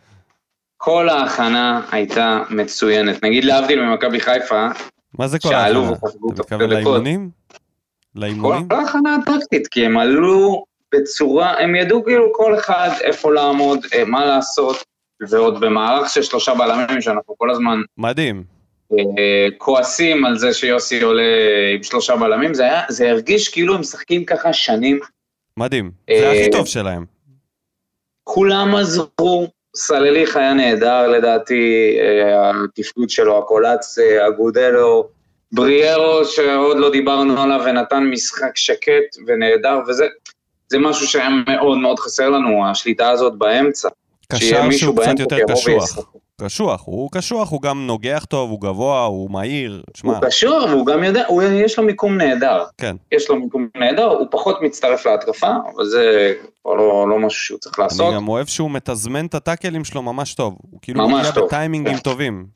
[0.76, 3.24] כל ההכנה הייתה מצוינת.
[3.24, 4.66] נגיד להבדיל ממכבי חיפה,
[5.18, 5.68] מה זה כל ההכנה?
[5.92, 7.30] אתה מתכוון כדי לאימונים?
[8.14, 8.68] כל לאימונים?
[8.70, 10.64] ההכנה הטקטית, כי הם עלו
[10.94, 14.76] בצורה, הם ידעו כאילו כל אחד איפה לעמוד, אה, מה לעשות,
[15.28, 18.57] ועוד במערך של שלושה בלמים שאנחנו כל הזמן מדהים.
[19.58, 21.22] כועסים על זה שיוסי עולה
[21.74, 25.00] עם שלושה בלמים, זה, היה, זה הרגיש כאילו הם משחקים ככה שנים,
[25.58, 25.90] מדהים.
[26.10, 27.04] אה, זה הכי טוב שלהם.
[28.24, 35.08] כולם עזרו, סלליך היה נהדר לדעתי, אה, התפקוד שלו, הקולץ, אה, אגודלו,
[35.52, 40.06] בריארו שעוד לא דיברנו עליו ונתן משחק שקט ונהדר, וזה
[40.68, 43.88] זה משהו שהיה מאוד מאוד חסר לנו, השליטה הזאת באמצע.
[44.32, 45.98] קשר שהוא קצת יותר קשוח.
[46.40, 49.82] קשוח, הוא קשוח, הוא גם נוגח טוב, הוא גבוה, הוא מהיר.
[49.92, 52.64] תשמע, הוא קשור והוא גם יודע, הוא, יש לו מיקום נהדר.
[52.78, 52.96] כן.
[53.12, 57.58] יש לו מיקום נהדר, הוא פחות מצטרף להתקפה, אבל זה כבר לא, לא משהו שהוא
[57.58, 58.06] צריך לעשות.
[58.06, 60.56] אני גם אוהב שהוא מתזמן את הטאקלים שלו ממש טוב.
[60.70, 61.46] הוא כאילו מגיע טוב.
[61.46, 62.00] בטיימינגים כן.
[62.00, 62.46] טובים.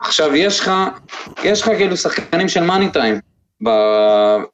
[0.00, 0.72] עכשיו, יש לך,
[1.44, 3.20] יש לך כאילו שחקנים של מאני טיים.
[3.64, 3.68] ב...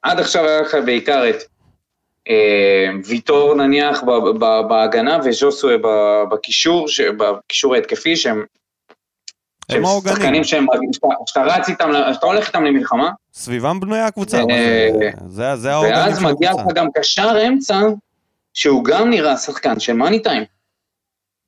[0.01, 1.43] עד עכשיו היה לך בעיקר את
[3.05, 4.03] ויטור נניח
[4.69, 5.75] בהגנה וז'וסווה
[6.31, 6.87] בקישור.
[7.17, 8.43] בקישור ההתקפי, שהם,
[9.69, 10.15] הם העוגנים.
[10.15, 10.65] שחקנים שהם,
[11.27, 14.37] שאתה, רץ איתם, שאתה הולך איתם למלחמה, סביבם בנויה הקבוצה.
[14.49, 16.67] אה, זה- זה זה העוגנים ואז של מגיע הקבוצה.
[16.69, 17.81] לך גם קשר אמצע,
[18.53, 20.43] שהוא גם נראה שחקן של מאני טיים,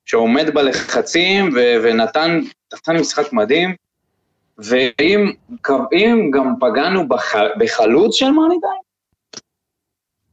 [0.04, 1.50] שעומד בלחצים
[1.82, 2.40] ונתן
[2.74, 3.74] נתן משחק מדהים,
[4.58, 5.32] ואם
[5.92, 8.85] אם גם פגענו בח, בחלוץ של מאני טיים,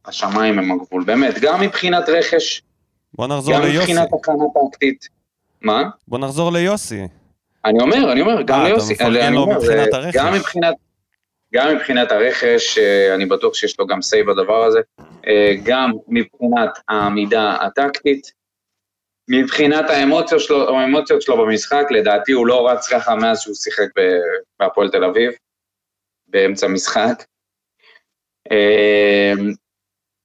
[0.05, 2.61] השמיים הם הגבול, באמת, גם מבחינת רכש,
[3.13, 3.79] בוא נחזור גם ליוסי.
[3.79, 5.07] מבחינת הכנה טקטית.
[5.61, 5.83] מה?
[6.07, 7.01] בוא נחזור ליוסי.
[7.65, 10.15] אני אומר, אני אומר, גם אה, אתה ליוסי, מפרגן לו מבחינת זה- הרכש.
[10.15, 10.75] גם מבחינת,
[11.53, 14.79] גם מבחינת הרכש, אה, אני בטוח שיש לו גם סיי בדבר הזה,
[15.27, 18.31] אה, גם מבחינת העמידה הטקטית,
[19.29, 23.87] מבחינת האמוציות שלו, האמוציות שלו במשחק, לדעתי הוא לא רץ ככה מאז שהוא שיחק
[24.59, 25.31] בהפועל תל אביב,
[26.27, 27.23] באמצע משחק.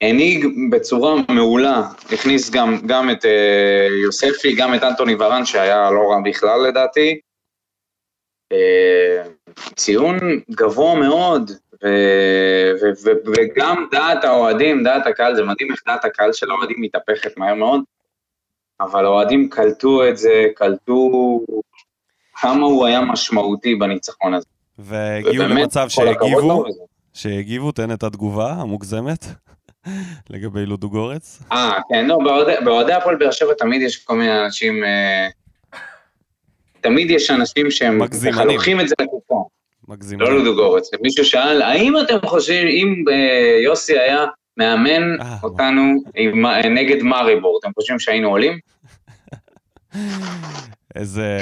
[0.01, 1.83] הנהיג בצורה מעולה,
[2.13, 7.21] הכניס גם, גם את אה, יוספי, גם את אנטוני ורן, שהיה לא רע בכלל לדעתי.
[8.53, 9.23] אה,
[9.75, 10.19] ציון
[10.51, 11.51] גבוה מאוד,
[11.85, 11.87] ו,
[12.83, 17.37] ו, ו, וגם דעת האוהדים, דעת הקהל, זה מדהים איך דעת הקהל של האוהדים מתהפכת
[17.37, 17.81] מהר מאוד,
[18.81, 21.41] אבל האוהדים קלטו את זה, קלטו
[22.41, 24.47] כמה הוא היה משמעותי בניצחון הזה.
[24.79, 26.65] והגיעו למצב שהגיבו.
[27.13, 29.25] שהגיבו, תן את התגובה המוגזמת
[30.31, 31.43] לגבי לודו גורץ.
[31.53, 32.19] אה, כן, לא,
[32.65, 35.29] באוהדי- הפועל באר שבע תמיד יש כל מיני אנשים, אה,
[36.81, 38.49] תמיד יש אנשים שהם מגזימנים.
[38.49, 39.45] לוקחים את זה לקופה.
[39.89, 40.21] מגזים.
[40.21, 44.25] לא לודו גורץ, מישהו שאל, האם אתם חושבים, אם אה, יוסי היה
[44.57, 45.83] מאמן אה, אותנו
[46.75, 48.59] נגד מאריבור, אתם חושבים שהיינו עולים?
[50.95, 51.39] איזה,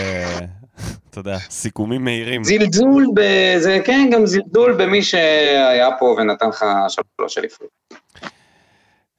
[1.10, 2.44] אתה יודע, סיכומים מהירים.
[2.44, 3.06] זלזול,
[3.58, 7.68] זה כן, גם זלזול במי שהיה פה ונתן לך שלוש אליפות.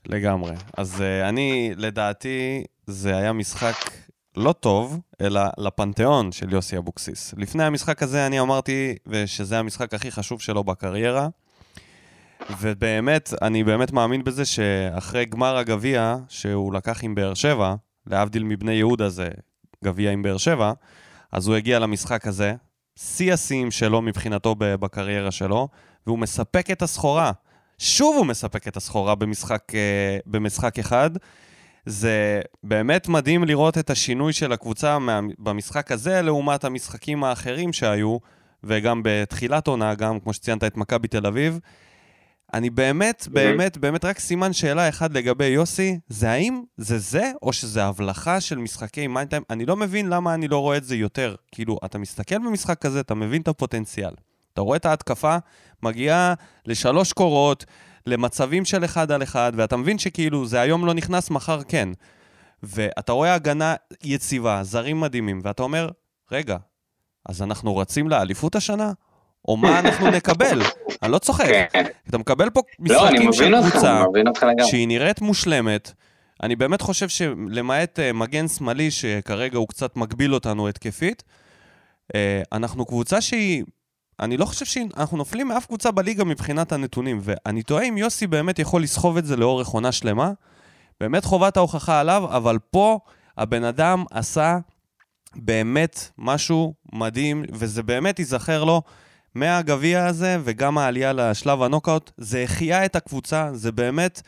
[0.06, 0.52] לגמרי.
[0.78, 3.76] אז uh, אני, לדעתי, זה היה משחק
[4.38, 7.34] לא טוב, אלא לפנתיאון של יוסי אבוקסיס.
[7.38, 11.28] לפני המשחק הזה אני אמרתי שזה המשחק הכי חשוב שלו בקריירה,
[12.60, 17.76] ובאמת, אני באמת מאמין בזה שאחרי גמר הגביע שהוא לקח עם באר שבע,
[18.08, 19.28] להבדיל מבני יהודה זה
[19.84, 20.74] גביע עם באר שבע,
[21.32, 22.54] אז הוא הגיע למשחק הזה,
[22.96, 25.68] שיא השיאים שלו מבחינתו בקריירה שלו,
[26.08, 27.32] והוא מספק את הסחורה.
[27.78, 29.76] שוב הוא מספק את הסחורה במשחק, uh,
[30.26, 31.10] במשחק אחד.
[31.86, 34.98] זה באמת מדהים לראות את השינוי של הקבוצה
[35.40, 38.18] במשחק הזה לעומת המשחקים האחרים שהיו,
[38.64, 41.60] וגם בתחילת עונה, גם כמו שציינת את מכבי תל אביב.
[42.54, 47.54] אני באמת, באמת, באמת רק סימן שאלה אחד לגבי יוסי, זה האם זה זה, או
[47.54, 49.44] שזה הבלחה של משחקי מיינטיים?
[49.50, 51.36] אני לא מבין למה אני לא רואה את זה יותר.
[51.52, 54.12] כאילו, אתה מסתכל במשחק כזה, אתה מבין את הפוטנציאל.
[54.54, 55.38] אתה רואה את ההתקפה
[55.84, 56.34] מגיעה
[56.66, 57.66] לשלוש קורות,
[58.06, 61.90] למצבים של אחד על אחד, ואתה מבין שכאילו זה היום לא נכנס, מחר כן.
[62.64, 65.90] ואתה רואה הגנה יציבה, זרים מדהימים, ואתה אומר,
[66.32, 66.58] רגע,
[67.30, 68.92] אז אנחנו רצים לאליפות השנה?
[69.48, 70.62] או מה אנחנו נקבל?
[71.04, 71.46] אני לא צוחק.
[71.74, 71.86] כן.
[72.10, 74.68] אתה מקבל פה לא, משחקים של מבין אותך, קבוצה.
[74.68, 75.92] שהיא נראית מושלמת.
[76.44, 81.24] אני באמת חושב שלמעט אה, מגן שמאלי, שכרגע הוא קצת מגביל אותנו התקפית,
[82.16, 83.64] אה, אנחנו קבוצה שהיא...
[84.20, 88.60] אני לא חושב שאנחנו נופלים מאף קבוצה בליגה מבחינת הנתונים, ואני תוהה אם יוסי באמת
[88.60, 90.32] יכול לסחוב את זה לאורך עונה שלמה.
[91.00, 93.00] באמת חובת ההוכחה עליו, אבל פה
[93.38, 94.58] הבן אדם עשה
[95.36, 98.82] באמת משהו מדהים, וזה באמת ייזכר לו
[99.40, 104.22] מהגביע הזה, וגם העלייה לשלב הנוקאוט, זה החיה את הקבוצה, זה באמת,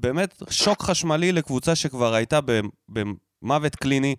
[0.00, 2.38] באמת שוק חשמלי לקבוצה שכבר הייתה
[2.88, 4.16] במוות קליני,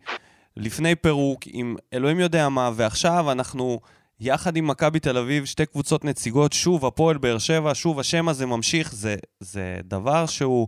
[0.57, 3.79] לפני פירוק, עם אלוהים יודע מה, ועכשיו אנחנו...
[4.19, 8.45] יחד עם מכבי תל אביב, שתי קבוצות נציגות, שוב הפועל באר שבע, שוב השם הזה
[8.45, 10.67] ממשיך, זה, זה דבר שהוא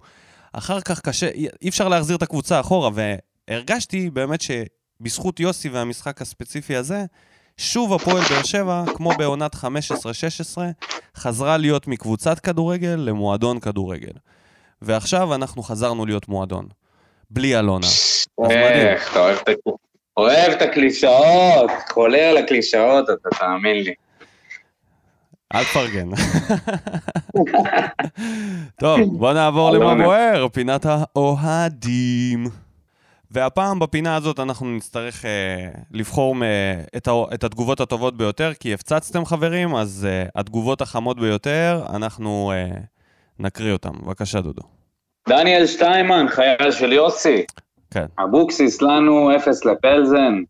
[0.54, 1.28] אחר כך קשה,
[1.62, 2.89] אי אפשר להחזיר את הקבוצה אחורה,
[3.49, 7.06] והרגשתי באמת שבזכות יוסי והמשחק הספציפי הזה,
[7.57, 9.57] שוב הפועל באר שבע, כמו בעונת 15-16,
[11.17, 14.11] חזרה להיות מקבוצת כדורגל למועדון כדורגל.
[14.81, 16.67] ועכשיו אנחנו חזרנו להיות מועדון.
[17.29, 17.87] בלי אלונה.
[18.49, 19.69] איך, אתה אוהב את ה-
[20.17, 23.93] אוהב את הקלישאות, חולה על הקלישאות, אתה תאמין לי.
[25.55, 26.09] אל תפרגן.
[28.79, 30.03] טוב, בוא נעבור למה.
[30.03, 32.47] בוער, פינת האוהדים.
[33.35, 36.43] והפעם בפינה הזאת אנחנו נצטרך אה, לבחור מ-
[36.97, 42.51] את, ה- את התגובות הטובות ביותר, כי הפצצתם חברים, אז אה, התגובות החמות ביותר, אנחנו
[42.55, 42.77] אה,
[43.39, 43.89] נקריא אותן.
[44.03, 44.61] בבקשה, דודו.
[45.29, 47.45] דניאל שטיימן, חייל של יוסי.
[47.91, 48.05] כן.
[48.23, 50.43] אבוקסיס לנו אפס לפלזן.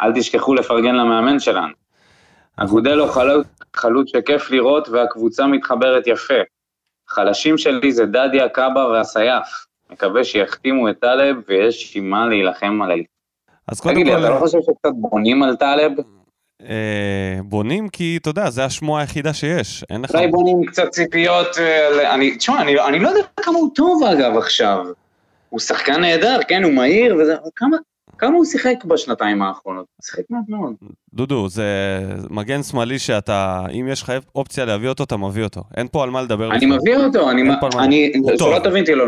[0.00, 1.74] אל תשכחו לפרגן למאמן שלנו.
[2.56, 6.34] אגודלו חלוץ, חלוץ שכיף לראות והקבוצה מתחברת יפה.
[7.08, 9.67] חלשים שלי זה דדיה, קאבה והסייף.
[9.90, 13.04] מקווה שיחתימו את טלב ויש עם מה להילחם עליי.
[13.68, 15.92] אז קודם תגיד לי, כל, אתה לא חושב שקצת בונים על טלב?
[16.62, 19.84] אה, בונים כי, אתה יודע, זה השמועה היחידה שיש.
[19.90, 20.14] אין לך...
[20.14, 24.36] אולי בונים קצת ציפיות, אה, אני, תשמע, אני, אני לא יודע כמה הוא טוב אגב
[24.36, 24.86] עכשיו.
[25.48, 27.76] הוא שחקן נהדר, כן, הוא מהיר, וזה, כמה,
[28.18, 29.86] כמה הוא שיחק בשנתיים האחרונות?
[29.96, 30.74] הוא שיחק מעט מאוד.
[31.14, 31.64] דודו, זה
[32.30, 35.62] מגן שמאלי שאתה, אם יש לך אופציה להביא אותו, אתה מביא אותו.
[35.76, 36.52] אין פה על מה לדבר.
[36.52, 36.66] אני.
[36.66, 37.56] מביא אותו, אני, על.
[37.78, 38.12] אני.
[38.38, 39.04] שלא תבין אותי לא,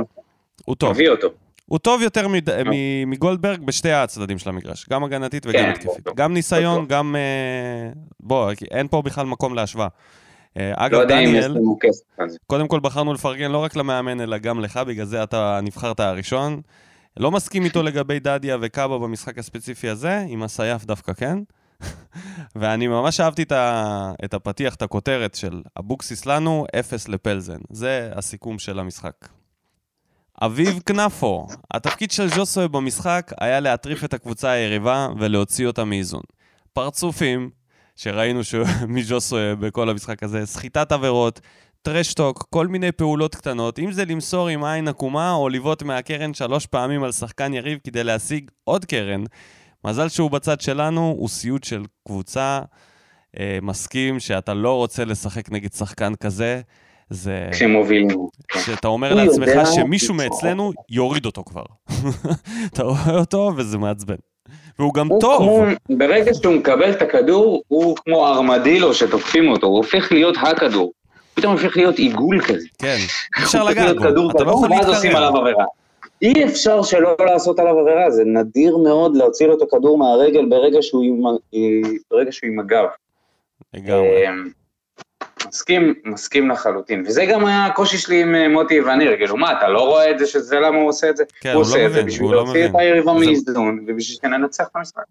[0.71, 0.91] הוא טוב.
[0.93, 1.29] מביא אותו.
[1.67, 2.63] הוא טוב יותר מד...
[2.65, 6.01] מ- מגולדברג בשתי הצדדים של המגרש, גם הגנתית וגם כן, התקפית.
[6.01, 6.15] בטוח.
[6.17, 6.87] גם ניסיון.
[6.87, 7.17] גם...
[7.17, 9.89] אה, בוא, כי אין פה בכלל מקום להשוואה.
[10.57, 11.57] אה, לא אגב, יש דניאל.
[12.47, 16.61] קודם כל בחרנו לפרגן לא רק למאמן, אלא גם לך, בגלל זה אתה נבחרת הראשון.
[17.17, 21.39] לא מסכים איתו לגבי דדיה וקאבה במשחק הספציפי הזה, עם הסייף דווקא כן.
[22.57, 24.13] ואני ממש אהבתי את, ה...
[24.25, 27.59] את הפתיח, את הכותרת של אבוקסיס לנו, אפס לפלזן.
[27.71, 29.40] זה הסיכום של המשחק.
[30.43, 36.23] אביב כנפו, התפקיד של ז'וסוי במשחק היה להטריף את הקבוצה היריבה ולהוציא אותה מאיזון.
[36.73, 37.51] פרצופים,
[37.97, 38.55] שראינו ש-
[38.89, 41.41] מז'וסוי בכל המשחק הזה, סחיטת עבירות,
[41.83, 46.67] טרשטוק, כל מיני פעולות קטנות, אם זה למסור עם עין עקומה או לבעוט מהקרן שלוש
[46.67, 49.25] פעמים על שחקן יריב כדי להשיג עוד קרן.
[49.85, 52.61] מזל שהוא בצד שלנו, הוא סיוט של קבוצה.
[53.39, 56.61] אה, מסכים שאתה לא רוצה לשחק נגד שחקן כזה.
[57.11, 57.49] זה...
[57.53, 58.09] כשמובילים.
[58.65, 60.15] שאתה אומר לעצמך שמישהו.
[60.15, 61.63] מאצלנו יוריד אותו כבר.
[62.73, 64.15] אתה רואה אותו וזה מעצבן.
[64.79, 65.39] והוא גם הוא טוב.
[65.39, 65.65] כמו,
[65.99, 70.93] ברגע שהוא מקבל את הכדור, הוא כמו ארמדילו שתוקפים אותו, הוא הופך להיות הכדור.
[71.35, 72.67] פתאום הופך להיות עיגול כזה.
[72.79, 72.97] כן,
[73.39, 74.03] אי אפשר לגעת בו.
[74.03, 75.29] כדור אתה לא יכול ואז עושים להתקרב.
[75.29, 75.65] עליו עבירה.
[76.23, 80.79] אי אפשר שלא לעשות עליו עבירה, זה נדיר מאוד להוציא לו את הכדור מהרגל ברגע
[80.83, 81.23] שהוא עם,
[82.11, 82.87] ברגע שהוא עם הגב.
[83.75, 84.25] לגמרי.
[85.55, 87.05] מסכים, מסכים לחלוטין.
[87.07, 90.19] וזה גם היה הקושי שלי עם אה, מוטי וניר, כאילו מה, אתה לא רואה את
[90.19, 91.25] זה שזה למה הוא עושה את זה?
[91.41, 92.81] כן, הוא הוא עושה לא את זה מבין, בשביל הוא לא להוציא את מבין.
[92.81, 95.03] היריבה זה- מאיזון, ובשביל שננצח את המשחק.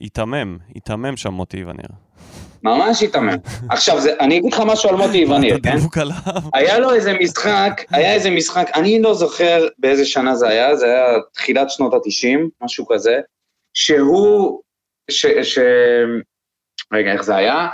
[0.00, 1.88] היתמם, היתמם שם מוטי וניר.
[2.62, 3.36] ממש היתמם.
[3.70, 5.76] עכשיו, זה- אני אגיד לך משהו על מוטי וניר, כן?
[5.76, 6.14] דבוק עליו.
[6.54, 10.86] היה לו איזה משחק, היה איזה משחק, אני לא זוכר באיזה שנה זה היה, זה
[10.86, 11.04] היה
[11.34, 13.16] תחילת שנות התשעים, משהו כזה,
[13.74, 14.60] שהוא,
[15.10, 15.58] ש, ש...
[16.92, 17.68] רגע, איך זה היה?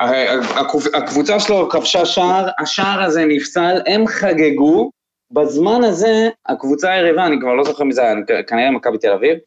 [0.00, 4.90] הקב- הקבוצה שלו כבשה שער, השער הזה נפסל, הם חגגו,
[5.30, 8.14] בזמן הזה הקבוצה היריבה, אני כבר לא זוכר מי זה היה,
[8.46, 9.38] כנראה מכבי תל אביב,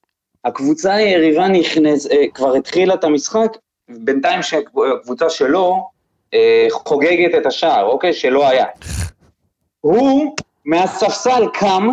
[0.45, 3.57] הקבוצה היריבה נכנס, אה, כבר התחילה את המשחק,
[3.89, 5.89] בינתיים שהקבוצה שלו
[6.33, 8.13] אה, חוגגת את השער, אוקיי?
[8.13, 8.65] שלא היה.
[9.81, 10.35] הוא
[10.65, 11.87] מהספסל קם,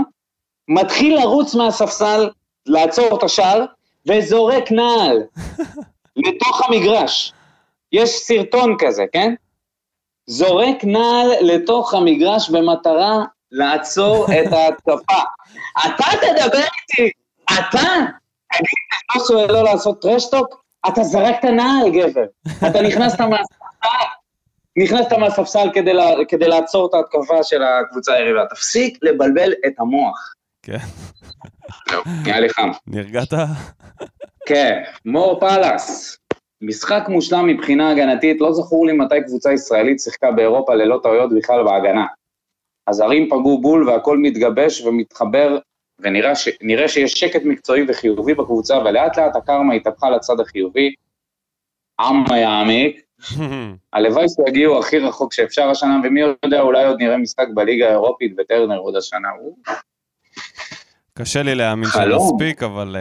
[0.68, 2.28] מתחיל לרוץ מהספסל,
[2.66, 3.64] לעצור את השער,
[4.08, 5.22] וזורק נעל
[6.26, 7.32] לתוך המגרש.
[7.92, 9.34] יש סרטון כזה, כן?
[10.26, 15.22] זורק נעל לתוך המגרש במטרה לעצור את ההתקפה.
[15.86, 17.10] אתה תדבר איתי,
[17.44, 17.88] אתה?
[18.52, 20.62] תגיד, משהו לא לעשות טרשטוק?
[20.88, 22.24] אתה זרקת נעל, גבר.
[22.70, 23.94] אתה נכנסת מהספסל,
[24.76, 28.46] נכנסת מהספסל כדי, לה, כדי לעצור את ההתקפה של הקבוצה היריבה.
[28.50, 30.34] תפסיק לבלבל את המוח.
[30.62, 30.78] כן.
[31.90, 32.70] זהו, נהיה לי חם.
[32.86, 33.28] נרגעת?
[34.46, 36.18] כן, מור פלאס.
[36.62, 41.64] משחק מושלם מבחינה הגנתית, לא זכור לי מתי קבוצה ישראלית שיחקה באירופה ללא טעויות בכלל
[41.64, 42.06] בהגנה.
[42.88, 45.58] הזרים פגעו בול והכל מתגבש ומתחבר,
[45.98, 46.48] ונראה ש...
[46.86, 50.94] שיש שקט מקצועי וחיובי בקבוצה, ולאט לאט הקרמה התהפכה לצד החיובי.
[52.00, 53.00] עמה יעמיק,
[53.92, 58.78] הלוואי שיגיעו הכי רחוק שאפשר השנה, ומי יודע, אולי עוד נראה משחק בליגה האירופית בטרנר
[58.78, 59.28] עוד השנה.
[61.14, 62.28] קשה לי להאמין חלום.
[62.28, 62.96] שנספיק, אבל...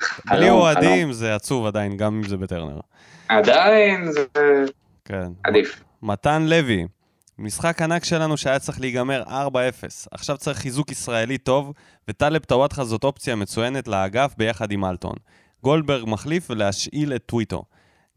[0.30, 2.80] בלי אוהדים זה עצוב עדיין, גם אם זה בטרנר.
[3.28, 4.24] עדיין זה
[5.04, 5.32] כן.
[5.44, 5.82] עדיף.
[6.02, 6.86] מתן לוי,
[7.38, 9.28] משחק ענק שלנו שהיה צריך להיגמר 4-0.
[10.10, 11.72] עכשיו צריך חיזוק ישראלי טוב,
[12.08, 15.14] וטלב טוואטחה זאת אופציה מצוינת לאגף ביחד עם אלטון.
[15.62, 17.64] גולדברג מחליף ולהשאיל את טוויטו.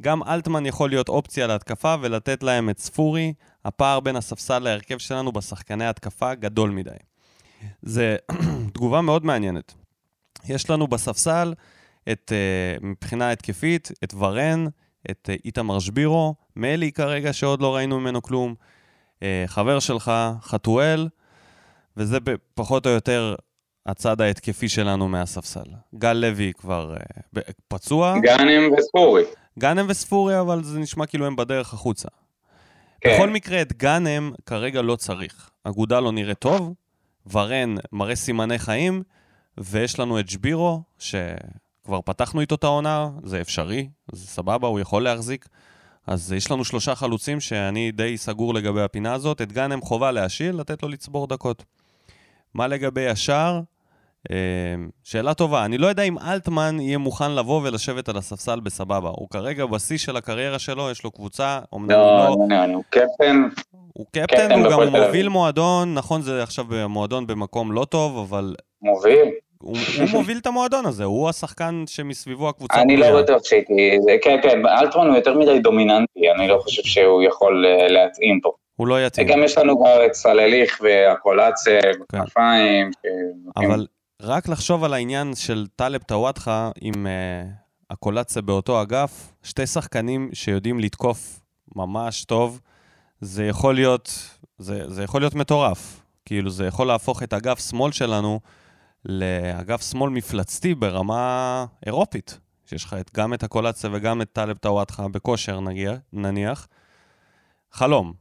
[0.01, 3.33] גם אלטמן יכול להיות אופציה להתקפה ולתת להם את ספורי.
[3.65, 6.91] הפער בין הספסל להרכב שלנו בשחקני התקפה גדול מדי.
[7.81, 8.15] זה
[8.73, 9.73] תגובה מאוד מעניינת.
[10.47, 11.53] יש לנו בספסל
[12.11, 14.65] את, uh, מבחינה התקפית, את ורן,
[15.11, 18.55] את uh, איתמר שבירו, מלי כרגע שעוד לא ראינו ממנו כלום,
[19.19, 21.07] uh, חבר שלך, חתואל,
[21.97, 22.17] וזה
[22.53, 23.35] פחות או יותר
[23.85, 25.65] הצד ההתקפי שלנו מהספסל.
[25.95, 26.95] גל לוי כבר
[27.67, 29.23] פצוע, גאנם וספורי.
[29.59, 32.07] גאנם וספורי, אבל זה נשמע כאילו הם בדרך החוצה.
[33.01, 33.15] כן.
[33.15, 35.49] בכל מקרה, את גאנם כרגע לא צריך.
[35.63, 36.73] אגודה לא נראה טוב,
[37.31, 39.03] ורן מראה סימני חיים,
[39.57, 40.81] ויש לנו את שבירו,
[41.83, 45.47] שכבר פתחנו איתו את העונה, זה אפשרי, זה סבבה, הוא יכול להחזיק.
[46.07, 49.41] אז יש לנו שלושה חלוצים שאני די סגור לגבי הפינה הזאת.
[49.41, 51.63] את גאנם חובה להשיל, לתת לו לצבור דקות.
[52.53, 53.61] מה לגבי השאר?
[54.31, 54.35] אה,
[55.03, 55.65] שאלה טובה.
[55.65, 59.09] אני לא יודע אם אלטמן יהיה מוכן לבוא ולשבת על הספסל בסבבה.
[59.09, 62.35] הוא כרגע בשיא של הקריירה שלו, יש לו קבוצה, אמנם הוא לא, לא...
[62.49, 63.43] לא, לא, הוא קפטן,
[63.93, 65.29] הוא קפטן, הוא גם מוביל.
[65.29, 69.29] מועדון, נכון, זה עכשיו מועדון במקום לא טוב, אבל מוביל.
[69.63, 72.97] הוא, הוא מוביל את המועדון הזה, הוא השחקן שמסביבו הקבוצה אני.
[72.97, 77.65] לא בטוח שהייתי, כן, כן, אלטמן הוא יותר מדי דומיננטי, אני לא חושב שהוא יכול
[77.65, 78.51] אה, להתאים פה.
[78.75, 79.27] הוא לא יתאים.
[79.29, 80.81] וגם יש לנו כבר את סלליך.
[81.65, 81.69] ש-
[82.11, 82.19] כן.
[83.55, 83.87] אבל
[84.21, 87.49] רק לחשוב על העניין של טלב טוואטחה עם uh,
[87.89, 91.39] הקולציה באותו אגף, שתי שחקנים שיודעים לתקוף
[91.75, 92.59] ממש טוב,
[93.21, 94.11] זה יכול להיות,
[94.57, 95.99] זה, זה יכול להיות מטורף.
[96.25, 98.39] כאילו, זה יכול להפוך את אגף שמאל שלנו
[99.05, 102.39] לאגף שמאל מפלצתי ברמה אירופית.
[102.65, 105.59] שיש לך גם את הקולציה וגם את טלב טוואטחה בכושר,
[106.13, 106.67] נניח.
[107.71, 108.13] חלום.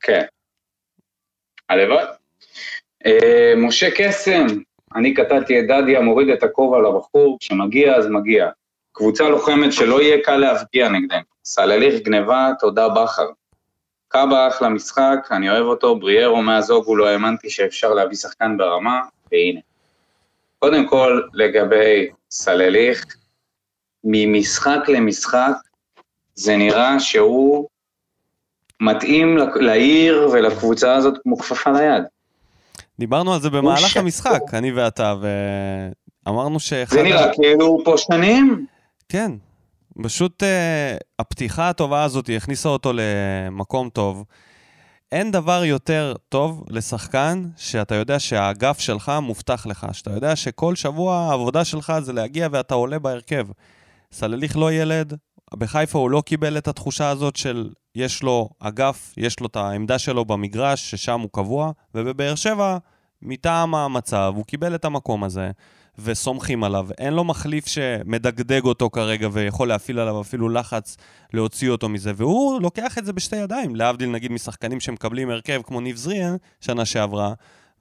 [0.00, 0.24] כן.
[1.68, 2.04] הלוואי.
[3.06, 4.46] אה, משה קסם,
[4.94, 8.48] אני קטעתי את דדיה, מוריד את הכובע לבחור, כשמגיע אז מגיע.
[8.92, 11.22] קבוצה לוחמת שלא יהיה קל להבקיע נגדנו.
[11.44, 13.28] סלליך גניבה, תודה בכר.
[14.08, 19.00] קאבה אחלה משחק, אני אוהב אותו, בריארו מהזוגו לא האמנתי שאפשר להביא שחקן ברמה,
[19.32, 19.60] והנה.
[20.58, 23.04] קודם כל, לגבי סלליך,
[24.04, 25.52] ממשחק למשחק,
[26.34, 27.68] זה נראה שהוא
[28.80, 32.04] מתאים לעיר ולקבוצה הזאת כמו כפפה ליד.
[32.98, 33.96] דיברנו על זה במהלך.
[33.96, 35.14] המשחק, אני ואתה,
[36.26, 36.96] ואמרנו שאחד...
[36.96, 38.66] זה נראה כאילו הוא פה שנים.
[39.08, 39.32] כן.
[40.02, 40.46] פשוט uh,
[41.18, 44.24] הפתיחה הטובה הזאת הכניסה אותו למקום טוב.
[45.12, 51.16] אין דבר יותר טוב לשחקן שאתה יודע שהאגף שלך מובטח לך, שאתה יודע שכל שבוע
[51.16, 53.46] העבודה שלך זה להגיע ואתה עולה בהרכב.
[54.12, 55.14] סלליך לא ילד,
[55.54, 59.98] בחיפה הוא לא קיבל את התחושה הזאת של יש לו אגף, יש לו את העמדה
[59.98, 62.78] שלו במגרש, ששם הוא קבוע, ובבאר שבע,
[63.22, 65.50] מטעם המצב, הוא קיבל את המקום הזה,
[65.98, 66.88] וסומכים עליו.
[66.98, 70.96] אין לו מחליף שמדגדג אותו כרגע ויכול להפעיל עליו אפילו לחץ
[71.32, 75.80] להוציא אותו מזה, והוא לוקח את זה בשתי ידיים, להבדיל נגיד משחקנים שמקבלים הרכב כמו
[75.80, 77.32] ניב זריאן שנה שעברה,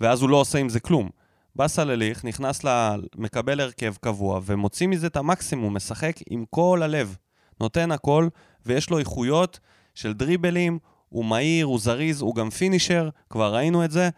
[0.01, 1.09] ואז הוא לא עושה עם זה כלום.
[1.55, 2.95] בא סלליך, נכנס ל...
[3.15, 7.15] מקבל הרכב קבוע, ומוציא מזה את המקסימום, משחק עם כל הלב.
[7.61, 8.27] נותן הכל,
[8.65, 9.59] ויש לו איכויות
[9.95, 14.09] של דריבלים, הוא מהיר, הוא זריז, הוא גם פינישר, כבר ראינו את זה.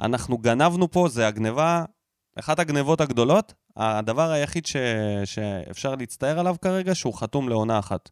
[0.00, 1.84] אנחנו גנבנו פה, זה הגניבה,
[2.38, 3.54] אחת הגניבות הגדולות.
[3.76, 4.76] הדבר היחיד ש...
[5.24, 8.10] שאפשר להצטער עליו כרגע, שהוא חתום לעונה אחת.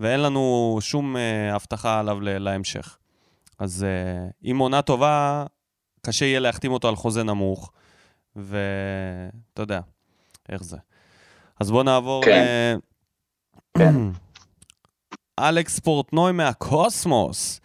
[0.00, 2.38] ואין לנו שום uh, הבטחה עליו ל...
[2.38, 2.98] להמשך.
[3.58, 5.44] אז uh, עם עונה טובה,
[6.06, 7.72] קשה יהיה להחתים אותו על חוזה נמוך,
[8.36, 9.80] ואתה יודע,
[10.48, 10.76] איך זה.
[11.60, 12.78] אז בואו נעבור כן.
[13.78, 13.82] ל...
[15.38, 17.60] אלכס פורטנוי מהקוסמוס.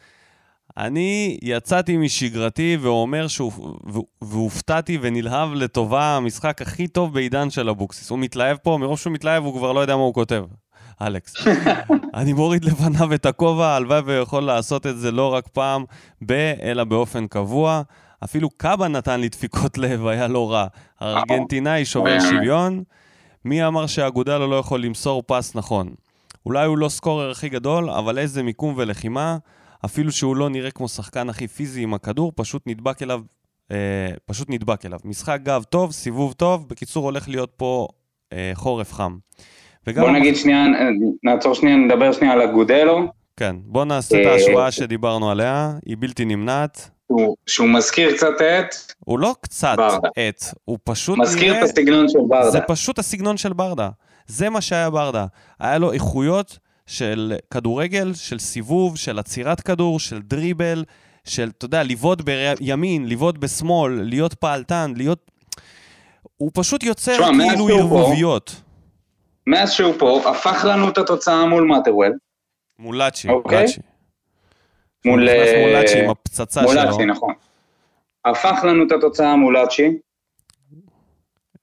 [0.78, 3.52] אני יצאתי משגרתי ואומר שהוא,
[4.22, 8.10] והופתעתי ונלהב לטובה המשחק הכי טוב בעידן של אבוקסיס.
[8.10, 10.44] הוא מתלהב פה, מרוב שהוא מתלהב הוא כבר לא יודע מה הוא כותב.
[11.02, 11.34] אלכס.
[12.14, 15.86] אני מוריד לפניו את הכובע, הלוואי ויכול לעשות את זה לא רק פעם
[16.26, 17.82] ב, אלא באופן קבוע.
[18.24, 20.68] אפילו קאבה נתן לי דפיקות לב, היה לא רע.
[21.00, 22.84] הארגנטינאי שובר שוויון.
[23.46, 25.94] מי אמר שאגודלו לא יכול למסור פס נכון?
[26.46, 29.38] אולי הוא לא סקורר הכי גדול, אבל איזה מיקום ולחימה.
[29.86, 33.22] אפילו שהוא לא נראה כמו שחקן הכי פיזי עם הכדור, פשוט נדבק אליו,
[33.72, 33.78] אה,
[34.26, 35.00] פשוט נדבק אליו.
[35.06, 37.88] משחק גב טוב, סיבוב טוב, בקיצור הולך להיות פה
[38.34, 39.18] אה, חורף חם.
[39.88, 40.04] וגם...
[40.04, 40.66] בוא נגיד שנייה,
[41.24, 43.08] נעצור שנייה, נדבר שנייה על אגודלו.
[43.38, 46.90] כן, בוא נעשה את אה, ההשוואה שדיברנו עליה, היא בלתי נמנעת.
[47.08, 48.76] הוא, שהוא מזכיר קצת את...
[49.00, 50.10] הוא לא קצת ברדה.
[50.30, 51.66] את, הוא פשוט מזכיר נראה...
[51.66, 52.52] את הסגנון של ברדה.
[52.52, 53.90] זה פשוט הסגנון של ברדה.
[54.28, 55.26] זה מה שהיה ברדה.
[55.60, 56.60] היה לו איכויות
[56.92, 60.84] של כדורגל, של סיבוב, של עצירת כדור, של דריבל,
[61.24, 65.32] של, אתה יודע, לבעוט בימין, לבעוט בשמאל, להיות פעלתן, להיות...
[66.38, 68.62] הוא פשוט יוצר שמה, כאילו ערבוביות.
[69.48, 72.18] מאז שהוא פה, הפך לנו את התוצאה מול מאטרוול.
[72.80, 73.66] מול לאצ'י, אוקיי?
[75.06, 75.30] מול...
[75.74, 76.74] לאצ'י עם הפצצה שלו.
[76.74, 77.34] מול לאצ'י, נכון.
[78.26, 79.98] הפך לנו את התוצאה מול לאצ'י.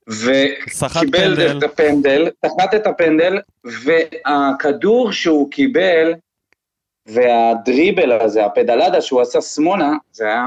[0.09, 6.15] וקיבל את הפנדל, סחט את הפנדל, והכדור שהוא קיבל,
[7.07, 10.47] והדריבל הזה, הפדלדה שהוא עשה שמאלה, זה היה,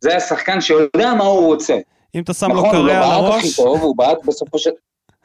[0.00, 1.78] זה היה שחקן שיודע מה הוא רוצה.
[2.14, 3.04] אם אתה שם לו קרע על הראש...
[3.04, 4.70] נכון, הוא בעט הכי טוב, הוא בעט בסופו של...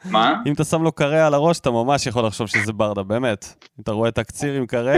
[0.04, 0.34] מה?
[0.46, 3.44] אם אתה שם לו קרע על הראש, אתה ממש יכול לחשוב שזה ברדה, באמת.
[3.62, 4.92] אם אתה רואה את הקציר עם קרע...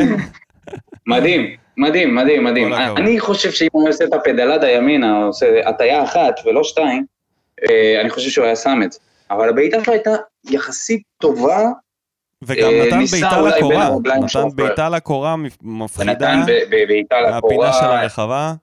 [1.06, 2.72] מדהים, מדהים, מדהים, מדהים.
[2.72, 7.15] אני חושב שאם הוא עושה את הפדלדה ימינה, עושה הטיה אחת ולא שתיים,
[8.00, 8.98] אני חושב שהוא היה שם את זה.
[9.30, 10.10] אבל הבעיטה שלו הייתה
[10.50, 11.70] יחסית טובה.
[12.42, 13.90] וגם אה, נתן בעיטה לקורה,
[14.24, 16.12] נתן בעיטה לקורה מפחידה.
[16.12, 17.40] נתן בעיטה לקורה.
[17.40, 18.54] מהפינה של הרחבה.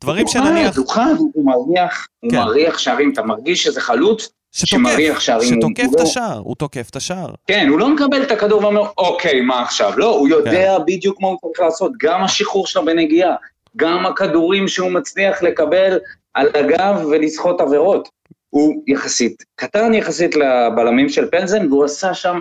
[0.00, 0.76] דברים שנניח...
[0.76, 2.36] הוא דוכן, הוא מריח, הוא כן.
[2.36, 5.60] מריח שערים, אתה מרגיש שזה חלוץ שמריח שערים.
[5.60, 7.30] שתוקף את השער, הוא תוקף את השער.
[7.46, 9.92] כן, הוא לא מקבל את הכדור ואומר, אוקיי, מה עכשיו?
[9.96, 10.84] לא, הוא יודע כן.
[10.86, 13.34] בדיוק מה הוא צריך לעשות, גם השחרור שלו בנגיעה,
[13.76, 15.98] גם הכדורים שהוא מצליח לקבל
[16.34, 18.08] על הגב ולסחוט עבירות.
[18.56, 22.40] הוא יחסית קטן יחסית לבלמים של פנזן, והוא עשה שם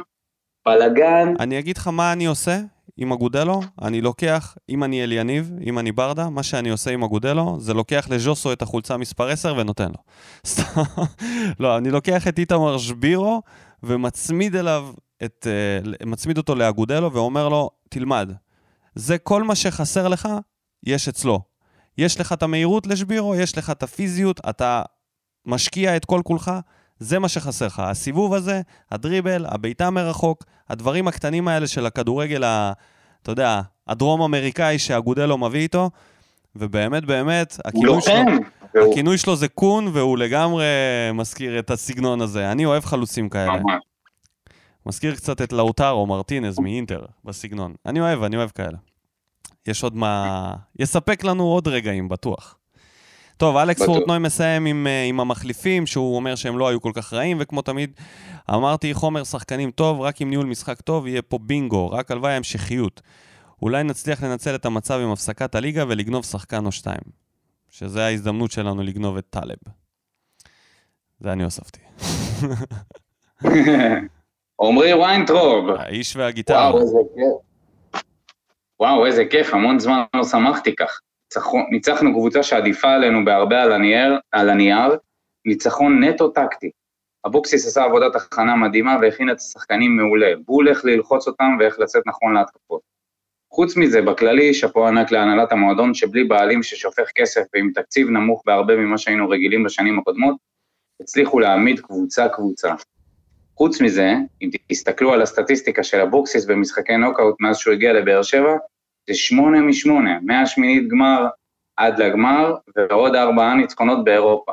[0.65, 1.33] בלאגן.
[1.39, 2.59] אני אגיד לך מה אני עושה
[2.97, 7.57] עם אגודלו, אני לוקח, אם אני אליניב, אם אני ברדה, מה שאני עושה עם אגודלו,
[7.59, 10.03] זה לוקח לז'וסו את החולצה מספר 10 ונותן לו.
[11.59, 13.41] לא, אני לוקח את איתמר שבירו
[13.83, 14.87] ומצמיד אליו,
[15.23, 15.47] את,
[15.83, 18.31] uh, מצמיד אותו לאגודלו ואומר לו, תלמד.
[18.95, 20.29] זה כל מה שחסר לך,
[20.85, 21.39] יש אצלו.
[21.97, 24.81] יש לך את המהירות לשבירו, יש לך את הפיזיות, אתה
[25.45, 26.51] משקיע את כל כולך,
[26.99, 27.79] זה מה שחסר לך.
[27.79, 32.73] הסיבוב הזה, הדריבל, הבעיטה מרחוק, הדברים הקטנים האלה של הכדורגל, ה,
[33.21, 35.89] אתה יודע, הדרום-אמריקאי שהגודלו מביא איתו,
[36.55, 38.13] ובאמת, באמת, הכינוי שלו,
[38.75, 38.91] והוא...
[38.91, 40.65] הכינוי שלו זה קון, והוא לגמרי
[41.13, 42.51] מזכיר את הסגנון הזה.
[42.51, 43.59] אני אוהב חלוצים כאלה.
[44.85, 47.73] מזכיר קצת את לאוטרו מרטינז מאינטר בסגנון.
[47.85, 48.77] אני אוהב, אני אוהב כאלה.
[49.67, 50.53] יש עוד מה...
[50.79, 52.57] יספק לנו עוד רגעים, בטוח.
[53.37, 57.13] טוב, אלכס פורטנוי מסיים עם, uh, עם המחליפים, שהוא אומר שהם לא היו כל כך
[57.13, 57.91] רעים, וכמו תמיד,
[58.49, 63.01] אמרתי, חומר שחקנים טוב, רק עם ניהול משחק טוב יהיה פה בינגו, רק הלוואי המשכיות.
[63.61, 67.25] אולי נצליח לנצל את המצב עם הפסקת הליגה ולגנוב שחקן או שתיים.
[67.69, 69.57] שזה ההזדמנות שלנו לגנוב את טלב.
[71.19, 71.79] זה אני הוספתי.
[74.61, 75.69] עמרי ויינטרוב.
[75.69, 76.69] האיש והגיטרה.
[76.69, 78.01] וואו, איזה כיף.
[78.79, 80.99] וואו, איזה כיף, המון זמן לא שמחתי כך.
[81.71, 84.97] ניצחנו קבוצה שעדיפה עלינו בהרבה על הנייר, על הנייר,
[85.45, 86.69] ניצחון נטו טקטי.
[87.25, 92.03] אבוקסיס עשה עבודת הכנה מדהימה והכין את השחקנים מעולה, בול איך ללחוץ אותם ואיך לצאת
[92.05, 92.81] נכון להתקפות.
[93.53, 98.75] חוץ מזה, בכללי, שאפו ענק להנהלת המועדון שבלי בעלים ששופך כסף ועם תקציב נמוך בהרבה
[98.75, 100.35] ממה שהיינו רגילים בשנים הקודמות,
[101.01, 102.73] הצליחו להעמיד קבוצה-קבוצה.
[103.57, 108.57] חוץ מזה, אם תסתכלו על הסטטיסטיקה של אבוקסיס במשחקי נוקאוט מאז שהוא הגיע לבאר שבע,
[109.09, 111.27] זה שמונה משמונה, מהשמינית גמר
[111.77, 112.55] עד לגמר,
[112.89, 114.51] ועוד ארבעה ניצחונות באירופה.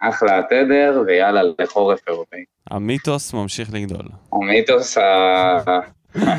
[0.00, 2.44] אחלה התדר, ויאללה לחורף אירופאי.
[2.70, 4.06] המיתוס ממשיך לגדול.
[4.32, 4.98] המיתוס,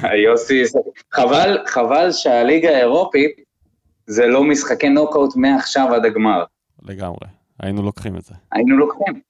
[0.04, 0.64] היוסי,
[1.12, 3.32] חבל, חבל שהליגה האירופית
[4.08, 6.44] זה לא משחקי נוקאוט מעכשיו עד הגמר.
[6.84, 7.28] לגמרי,
[7.60, 8.36] היינו לוקחים את זה.
[8.52, 9.22] היינו לוקחים.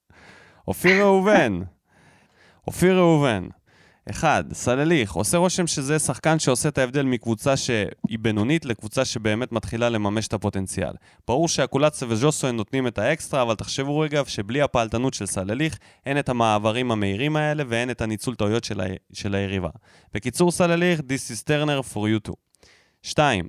[0.68, 1.60] אופיר ראובן,
[2.68, 3.48] אופיר ראובן,
[4.10, 9.89] אחד, סלליך, עושה רושם שזה שחקן שעושה את ההבדל מקבוצה שהיא בינונית לקבוצה שבאמת מתחילה
[9.89, 10.93] לממש את הפוטנציאל.
[11.28, 16.30] ברור שהקולציה וז'וסוין נותנים את האקסטרה, אבל תחשבו רגע שבלי הפעלתנות של סלליך, אין את
[16.30, 18.86] המעברים המהירים האלה ואין את הניצול טעויות של, ה...
[19.14, 19.70] של היריבה.
[20.14, 22.36] בקיצור סלליך, This is Turner for you too.
[23.03, 23.47] שתיים,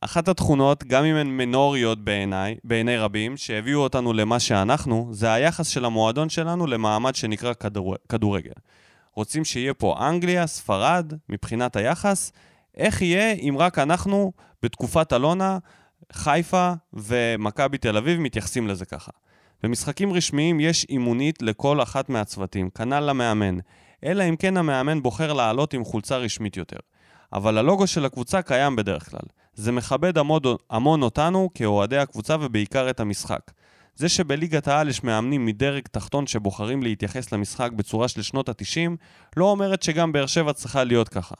[0.00, 5.68] אחת התכונות, גם אם הן מינוריות בעיניי, בעיני רבים, שהביאו אותנו למה שאנחנו, זה היחס
[5.68, 8.52] של המועדון שלנו למעמד שנקרא כדור, כדורגל.
[9.16, 12.32] רוצים שיהיה פה אנגליה, ספרד, מבחינת היחס,
[12.76, 15.58] איך יהיה אם רק אנחנו, בתקופת אלונה,
[16.12, 19.10] חיפה ומכבי תל אביב מתייחסים לזה ככה.
[19.62, 23.58] במשחקים רשמיים יש אימונית לכל אחת מהצוותים, כנ"ל למאמן,
[24.04, 26.78] אלא אם כן המאמן בוחר לעלות עם חולצה רשמית יותר.
[27.32, 29.28] אבל הלוגו של הקבוצה קיים בדרך כלל.
[29.54, 30.40] זה מכבד המון,
[30.70, 33.50] המון אותנו כאוהדי הקבוצה ובעיקר את המשחק.
[33.96, 38.90] זה שבליגת העל יש מאמנים מדרג תחתון שבוחרים להתייחס למשחק בצורה של שנות ה-90,
[39.36, 41.34] לא אומרת שגם באר שבע צריכה להיות ככה.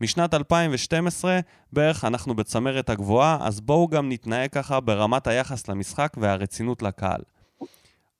[0.00, 1.40] משנת 2012
[1.72, 7.20] בערך אנחנו בצמרת הגבוהה, אז בואו גם נתנהג ככה ברמת היחס למשחק והרצינות לקהל.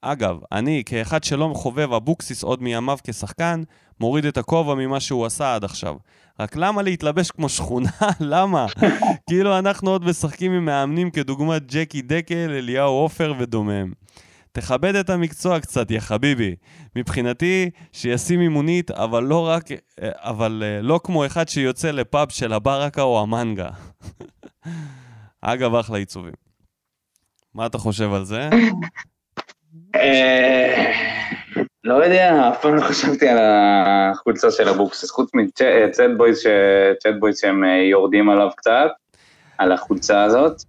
[0.00, 3.62] אגב, אני, כאחד שלא חובב אבוקסיס עוד מימיו כשחקן,
[4.00, 5.96] מוריד את הכובע ממה שהוא עשה עד עכשיו.
[6.40, 7.90] רק למה להתלבש כמו שכונה?
[8.20, 8.66] למה?
[9.28, 13.92] כאילו אנחנו עוד משחקים עם מאמנים כדוגמת ג'קי דקל, אליהו עופר ודומיהם.
[14.52, 16.54] תכבד את המקצוע קצת, יא חביבי.
[16.96, 19.64] מבחינתי, שישים אימונית, אבל לא רק...
[20.00, 23.68] אבל אה, לא כמו אחד שיוצא לפאב של הברקה או המנגה.
[25.40, 26.32] אגב, אחלה עיצובים.
[27.54, 28.50] מה אתה חושב על זה?
[29.94, 30.92] אה,
[31.84, 36.00] לא יודע, אף פעם לא חשבתי על החולצה של אבוקסיס, חוץ מצ'אט
[37.18, 38.90] בויז שהם אה, יורדים עליו קצת,
[39.58, 40.62] על החולצה הזאת.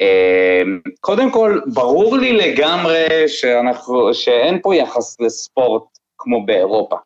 [0.00, 0.62] אה,
[1.00, 5.82] קודם כל, ברור לי לגמרי שאנחנו, שאין פה יחס לספורט
[6.18, 6.96] כמו באירופה.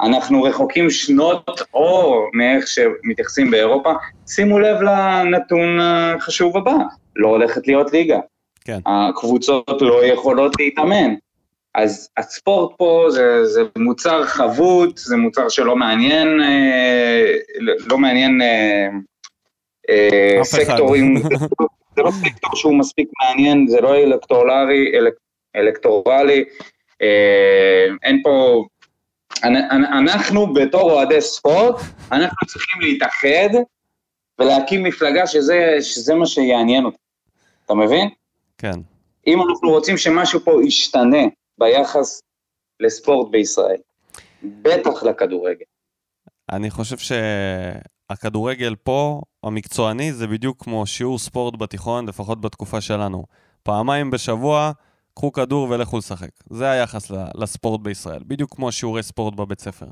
[0.00, 3.92] אנחנו רחוקים שנות אור מאיך שמתייחסים באירופה.
[4.26, 6.76] שימו לב לנתון החשוב הבא,
[7.16, 8.18] לא הולכת להיות ליגה.
[8.64, 8.78] כן.
[8.86, 11.14] הקבוצות לא יכולות להתאמן.
[11.74, 18.88] אז הספורט פה זה, זה מוצר חבוט, זה מוצר שלא מעניין, אה, לא מעניין אה,
[19.90, 21.16] אה, סקטורים,
[21.96, 25.14] זה לא סקטור שהוא מספיק מעניין, זה לא אלקטורלי, אלק,
[25.56, 26.44] אלקטורלי,
[27.02, 28.64] אה, אין פה,
[29.72, 31.76] אנחנו בתור אוהדי ספורט,
[32.12, 33.48] אנחנו צריכים להתאחד
[34.38, 36.96] ולהקים מפלגה שזה, שזה מה שיעניין אותי,
[37.66, 38.08] אתה מבין?
[38.62, 38.80] כן.
[39.26, 41.22] אם אנחנו רוצים שמשהו פה ישתנה
[41.58, 42.20] ביחס
[42.80, 43.80] לספורט בישראל,
[44.42, 45.64] בטח לכדורגל.
[46.52, 53.24] אני חושב שהכדורגל פה, המקצועני, זה בדיוק כמו שיעור ספורט בתיכון, לפחות בתקופה שלנו.
[53.62, 54.72] פעמיים בשבוע,
[55.14, 56.30] קחו כדור ולכו לשחק.
[56.50, 59.86] זה היחס לספורט בישראל, בדיוק כמו שיעורי ספורט בבית ספר.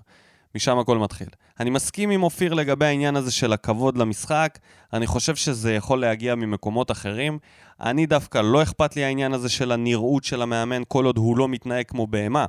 [0.54, 1.28] משם הכל מתחיל.
[1.60, 4.58] אני מסכים עם אופיר לגבי העניין הזה של הכבוד למשחק,
[4.92, 7.38] אני חושב שזה יכול להגיע ממקומות אחרים.
[7.80, 11.48] אני דווקא לא אכפת לי העניין הזה של הנראות של המאמן, כל עוד הוא לא
[11.48, 12.46] מתנהג כמו בהמה.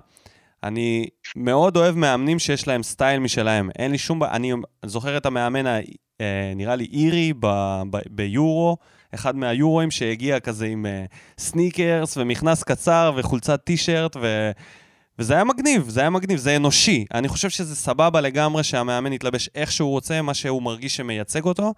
[0.64, 3.70] אני מאוד אוהב מאמנים שיש להם סטייל משלהם.
[3.80, 4.24] אין לי שום...
[4.24, 4.54] אני
[4.86, 5.80] זוכר את המאמן, ה...
[6.22, 7.48] אה, נראה לי אירי, ב...
[7.90, 7.98] ב...
[8.10, 8.78] ביורו,
[9.14, 11.06] אחד מהיורואים שהגיע כזה עם אה,
[11.38, 14.52] סניקרס ומכנס קצר וחולצת טישרט, ו...
[15.20, 17.06] וזה היה מגניב, זה היה מגניב, זה אנושי.
[17.14, 21.74] אני חושב שזה סבבה לגמרי שהמאמן יתלבש איך שהוא רוצה, מה שהוא מרגיש שמייצג אותו.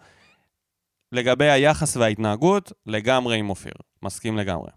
[1.12, 3.74] לגבי היחס וההתנהגות, לגמרי עם אופיר.
[4.04, 4.70] מסכים לגמרי.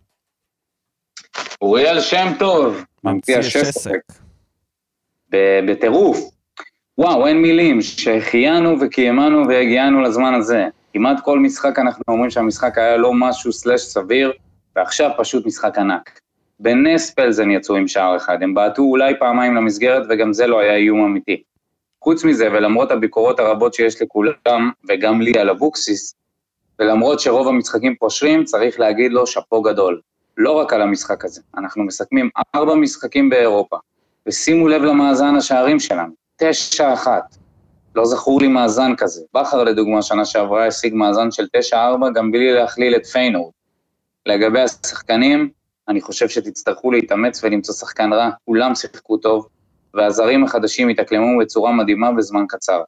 [1.61, 4.01] אוריאל שם טוב, ממציא השסק.
[5.67, 6.19] בטירוף.
[6.99, 10.69] וואו, אין מילים, שהחיינו וקיימנו והגיענו לזמן הזה.
[10.93, 14.33] כמעט כל משחק אנחנו אומרים שהמשחק היה לא משהו סלאש סביר,
[14.77, 16.21] ועכשיו פשוט משחק ענק.
[16.61, 20.77] בנס פלזן יצאו עם שער אחד, הם בעטו אולי פעמיים למסגרת וגם זה לא היה
[20.77, 21.43] איום אמיתי.
[22.05, 26.15] חוץ מזה, ולמרות הביקורות הרבות שיש לכולם, וגם לי על אבוקסיס,
[26.79, 30.01] ולמרות שרוב המשחקים פושרים, צריך להגיד לו שאפו גדול.
[30.37, 33.77] לא רק על המשחק הזה, אנחנו מסכמים ארבע משחקים באירופה,
[34.27, 37.37] ושימו לב למאזן השערים שלנו, תשע אחת.
[37.95, 39.23] לא זכור לי מאזן כזה.
[39.35, 43.53] בכר לדוגמה, שנה שעברה השיג מאזן של תשע ארבע, גם בלי להכליל את פיינורד.
[44.27, 45.51] לגבי השחקנים,
[45.89, 49.49] אני חושב שתצטרכו להתאמץ ולמצוא שחקן רע, כולם שיחקו טוב,
[49.95, 52.83] והזרים החדשים התאקלמו בצורה מדהימה בזמן קצר.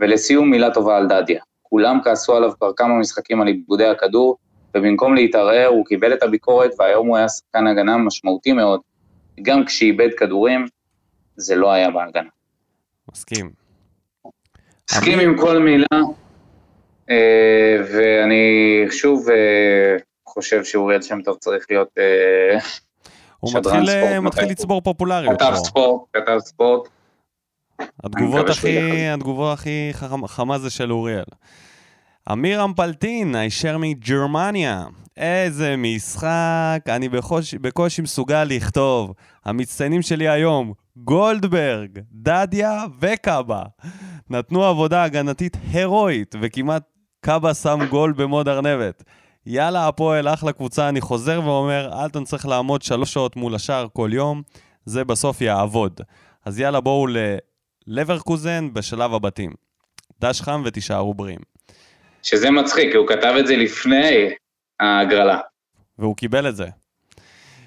[0.00, 1.42] ולסיום, מילה טובה על דדיה.
[1.62, 4.36] כולם כעסו עליו כבר כמה משחקים על איבודי הכדור,
[4.76, 8.80] ובמקום להתערער הוא קיבל את הביקורת, והיום הוא היה שחקן הגנה משמעותי מאוד.
[9.42, 10.66] גם כשאיבד כדורים,
[11.36, 12.28] זה לא היה בהגנה.
[13.12, 13.50] מסכים.
[14.90, 16.02] מסכים עם כל מילה,
[17.10, 19.96] אה, ואני שוב אה,
[20.38, 22.58] חושב שאוריאל שם טוב צריך להיות אה,
[23.40, 25.38] הוא מתחיל, ספורט, מתחיל לצבור פופולריות.
[25.42, 26.88] כתב ספורט, כתב ספורט.
[28.04, 29.90] התגובות הכי, התגובה הכי
[30.26, 31.24] חמה זה של אוריאל.
[32.32, 34.84] אמיר אמפלטין, הישר מגרמניה.
[35.16, 39.12] איזה משחק, אני בקושי, בקושי מסוגל לכתוב.
[39.44, 43.62] המצטיינים שלי היום, גולדברג, דדיה וקאבה.
[44.30, 46.82] נתנו עבודה הגנתית הירואית, וכמעט
[47.20, 49.02] קאבה שם גול במוד ארנבת.
[49.46, 54.10] יאללה, הפועל, אחלה קבוצה, אני חוזר ואומר, אלטון צריך לעמוד שלוש שעות מול השער כל
[54.12, 54.42] יום,
[54.84, 56.00] זה בסוף יעבוד.
[56.44, 57.06] אז יאללה, בואו
[57.86, 59.52] ללברקוזן בשלב הבתים.
[60.20, 61.38] דש חם ותישארו בריאים.
[62.22, 64.28] שזה מצחיק, כי הוא כתב את זה לפני
[64.80, 65.38] ההגרלה.
[65.98, 66.66] והוא קיבל את זה.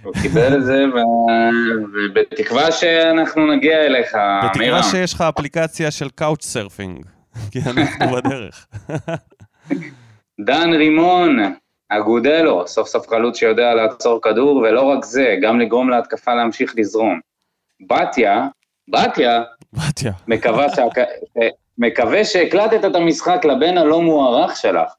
[0.03, 4.07] הוא קיבל את זה, ו- ובתקווה שאנחנו נגיע אליך,
[4.43, 4.83] בתקווה אמירם.
[4.83, 7.05] שיש לך אפליקציה של Couchsurfing,
[7.51, 8.67] כי אנחנו בדרך.
[10.45, 11.37] דן רימון,
[11.89, 17.19] אגודלו, סוף סוף חלוץ שיודע לעצור כדור, ולא רק זה, גם לגרום להתקפה להמשיך לזרום.
[17.81, 18.47] בתיה,
[18.87, 20.11] בתיה, בתיה.
[20.27, 20.83] מקווה, שה...
[21.77, 24.91] מקווה שהקלטת את המשחק לבן הלא מוערך שלך.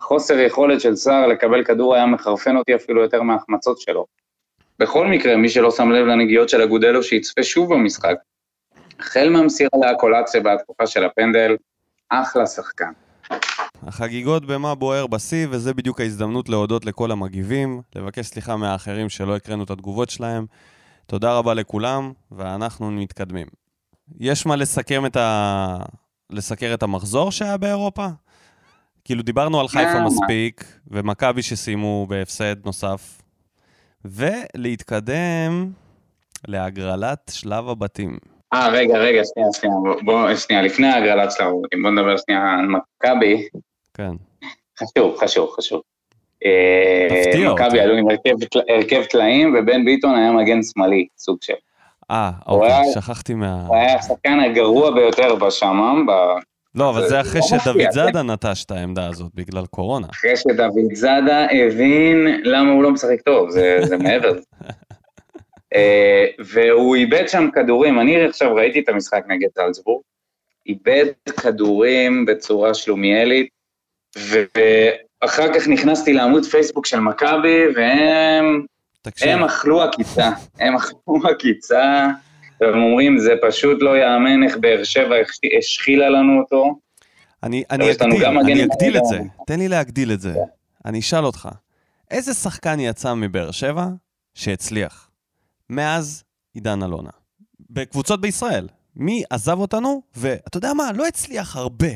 [0.00, 4.06] חוסר יכולת של סער לקבל כדור היה מחרפן אותי אפילו יותר מההחמצות שלו.
[4.78, 8.14] בכל מקרה, מי שלא שם לב לנגיעות של אגודלו, שיצפה שוב במשחק.
[9.00, 11.56] החל מהמסירה לאקולציה בהתקפה של הפנדל,
[12.08, 12.92] אחלה שחקן.
[13.82, 19.64] החגיגות במה בוער בשיא, וזה בדיוק ההזדמנות להודות לכל המגיבים, לבקש סליחה מהאחרים שלא הקראנו
[19.64, 20.46] את התגובות שלהם.
[21.06, 23.46] תודה רבה לכולם, ואנחנו מתקדמים.
[24.20, 25.76] יש מה לסכם את ה...
[26.30, 28.06] לסקר את המחזור שהיה באירופה?
[29.04, 30.06] כאילו דיברנו על חיפה למה?
[30.06, 33.22] מספיק, ומכבי שסיימו בהפסד נוסף,
[34.04, 35.70] ולהתקדם
[36.48, 38.18] להגרלת שלב הבתים.
[38.52, 39.74] אה, רגע, רגע, שנייה, שנייה,
[40.04, 43.48] בוא- שנייה, לפני ההגרלת של הרובוטים, בוא נדבר שנייה על מכבי.
[44.00, 44.12] כן.
[44.84, 45.80] חשוב, חשוב, חשוב.
[46.44, 47.62] אה, תפתיע אותי.
[47.64, 51.52] מכבי עלו עם הרכב טל- הרכב טלאים, ובן ביטון היה מגן שמאלי, סוג של.
[52.10, 53.66] אה, אוקיי, שכחתי מה...
[53.66, 56.40] הוא היה השחקן הגרוע ביותר בשמם, ב-
[56.74, 60.06] לא, אבל זה- אחרי לא שדוד מפתיע, זאדה נטש את העמדה הזאת בגלל קורונה.
[60.10, 64.32] אחרי שדוד זאדה הבין למה הוא לא משחק טוב, זה, זה מעבר.
[65.74, 70.02] אה, והוא איבד שם כדורים, אני עכשיו ראיתי את המשחק נגד זלצבורג,
[70.66, 71.06] איבד
[71.40, 73.48] כדורים בצורה שלומיאלית,
[74.16, 78.66] ואחר כך נכנסתי לעמוד פייסבוק של מכבי, והם
[79.02, 80.30] תקשיב, הם אכלו עקיצה,
[80.60, 82.08] הם אכלו עקיצה,
[82.60, 85.16] והם אומרים, זה פשוט לא יאמן איך באר שבע
[85.58, 86.78] השחילה לנו אותו.
[87.42, 89.18] אני, אני אגדיל, אני אגדיל את זה.
[89.46, 90.34] תן לי להגדיל את זה.
[90.86, 91.48] אני אשאל אותך,
[92.10, 93.86] איזה שחקן יצא מבאר שבע
[94.34, 95.10] שהצליח
[95.70, 97.10] מאז עידן אלונה?
[97.70, 98.68] בקבוצות בישראל.
[98.96, 101.88] מי עזב אותנו, ואתה יודע מה, לא הצליח הרבה.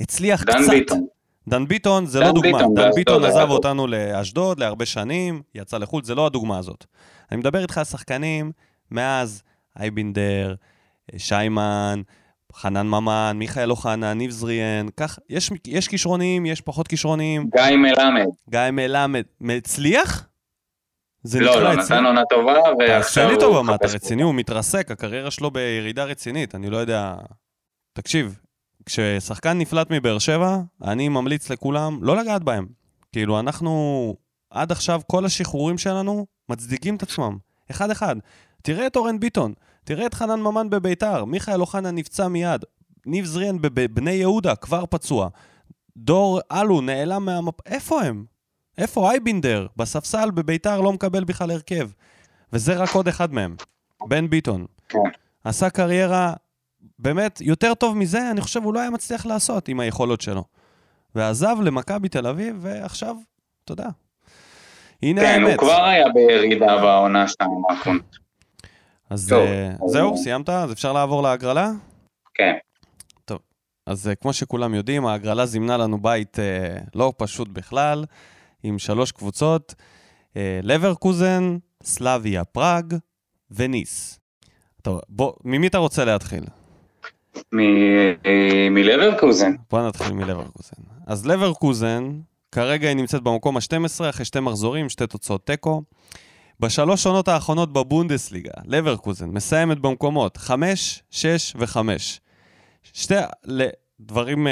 [0.00, 0.70] הצליח דן קצת.
[0.70, 1.06] ביטון.
[1.48, 2.58] דן ביטון זה דן לא דוגמה.
[2.58, 3.50] ביטון דן ביטון עזב.
[3.50, 6.84] אותנו לאשדוד להרבה שנים, יצא לחו"ל, זה לא הדוגמה הזאת.
[7.30, 8.52] אני מדבר איתך על שחקנים
[8.90, 9.42] מאז
[9.78, 10.54] אייבינדר,
[11.16, 12.02] שיימן,
[12.54, 18.26] חנן ממן, מיכאל אוחנה, ניב זריאן, כך, יש, יש כישרונים, יש פחות כישרונים, גיא מלמד.
[18.50, 20.28] גיא מלמד, מצליח?
[21.22, 21.74] זה לא, לא?
[21.74, 24.22] נתן עונה טובה, תעשה ועכשיו לי הוא טובה, מה, אתה רציני?
[24.22, 27.14] הוא מתרסק, הקריירה שלו בירידה רצינית, אני לא יודע...
[27.92, 28.38] תקשיב,
[28.86, 32.66] כששחקן נפלט מבאר שבע, אני ממליץ לכולם לא לגעת בהם.
[33.12, 34.14] כאילו, אנחנו,
[34.50, 37.36] עד עכשיו, כל השחרורים שלנו מצדיקים את עצמם.
[37.70, 38.16] אחד-אחד.
[38.62, 39.52] תראה את אורן ביטון,
[39.84, 42.64] תראה את חנן ממן בביתר, מיכאל אוחנה נפצע מיד,
[43.06, 45.28] ניב זריאן בבני יהודה, כבר פצוע.
[45.96, 47.54] דור אלו נעלם מהמפ...
[47.66, 48.24] איפה הם?
[48.78, 49.66] איפה אייבינדר?
[49.76, 51.90] בספסל בביתר לא מקבל בכלל הרכב.
[52.52, 53.56] וזה רק עוד אחד מהם,
[54.08, 54.66] בן ביטון.
[54.88, 54.98] כן.
[55.44, 56.34] עשה קריירה,
[56.98, 60.44] באמת, יותר טוב מזה, אני חושב הוא לא היה מצליח לעשות עם היכולות שלו.
[61.14, 63.16] ועזב למכבי תל אביב, ועכשיו,
[63.64, 63.88] תודה.
[65.02, 65.60] הנה כן, הוא האמת.
[65.60, 68.16] כבר היה בירידה בעונה שלנו האחרונות.
[69.10, 70.48] אז טוב, אה, אז- זהו, סיימת?
[70.48, 71.70] אז אפשר לעבור להגרלה?
[72.34, 72.52] כן.
[73.86, 78.04] אז אה, כמו שכולם יודעים, ההגרלה זימנה לנו בית אה, לא פשוט בכלל,
[78.62, 79.74] עם שלוש קבוצות,
[80.36, 82.94] אה, לברקוזן, סלאביה פראג
[83.50, 84.20] וניס.
[84.82, 86.44] טוב, בוא, ממי אתה רוצה להתחיל?
[88.26, 89.54] אה, מלברקוזן.
[89.70, 90.82] בוא נתחיל מלברקוזן.
[91.06, 92.20] אז לברקוזן,
[92.52, 95.82] כרגע היא נמצאת במקום ה-12, אחרי שתי מחזורים, שתי תוצאות תיקו.
[96.60, 101.78] בשלוש עונות האחרונות בבונדסליגה, לברקוזן מסיימת במקומות 5, 6 ו-5.
[102.82, 103.14] שתי,
[104.00, 104.50] דברים uh,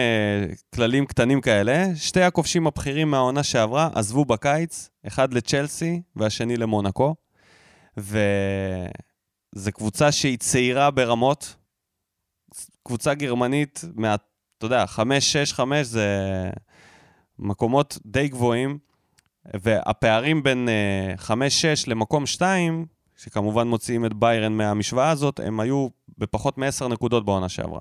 [0.75, 7.15] כללים קטנים כאלה, שתי הכובשים הבכירים מהעונה שעברה עזבו בקיץ, אחד לצ'לסי והשני למונקו,
[7.97, 11.57] וזו קבוצה שהיא צעירה ברמות,
[12.83, 14.15] קבוצה גרמנית, מה,
[14.59, 16.09] אתה יודע, 5, 6, 5 זה
[17.39, 18.79] מקומות די גבוהים,
[19.55, 20.69] והפערים בין
[21.15, 22.87] uh, 5, 6 למקום 2,
[23.17, 25.89] שכמובן מוציאים את ביירן מהמשוואה הזאת, הם היו
[26.19, 27.81] בפחות מ-10 נקודות בעונה שעברה.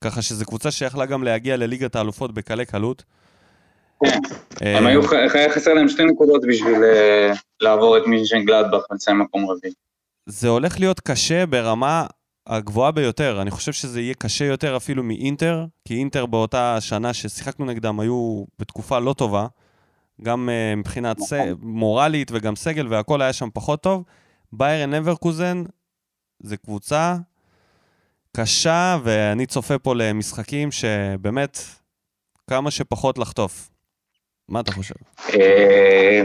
[0.00, 3.04] ככה שזו קבוצה שיכלה גם להגיע לליגת האלופות בקלי קלות.
[4.04, 4.18] כן.
[4.62, 5.02] אה, הם היו,
[5.54, 9.72] חסר להם שתי נקודות בשביל אה, לעבור את מישן גלדבך ולסיים מקום רביעי.
[10.26, 12.06] זה הולך להיות קשה ברמה
[12.48, 13.42] הגבוהה ביותר.
[13.42, 18.44] אני חושב שזה יהיה קשה יותר אפילו מאינטר, כי אינטר באותה שנה ששיחקנו נגדם היו
[18.58, 19.46] בתקופה לא טובה,
[20.22, 21.32] גם uh, מבחינת ס...
[21.60, 24.04] מורלית וגם סגל והכל היה שם פחות טוב.
[24.52, 25.62] ביירן אברקוזן
[26.40, 27.16] זה קבוצה
[28.36, 31.58] קשה, ואני צופה פה למשחקים שבאמת
[32.50, 33.70] כמה שפחות לחטוף.
[34.48, 34.94] מה אתה חושב?
[35.34, 36.22] אה,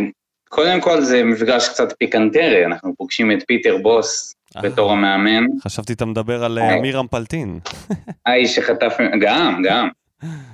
[0.49, 5.45] קודם כל זה מפגש קצת פיקנטי, אנחנו פוגשים את פיטר בוס בתור המאמן.
[5.63, 7.59] חשבתי אתה מדבר על אה, אמירם פלטין.
[8.25, 9.87] האיש שחטף, גם, גם.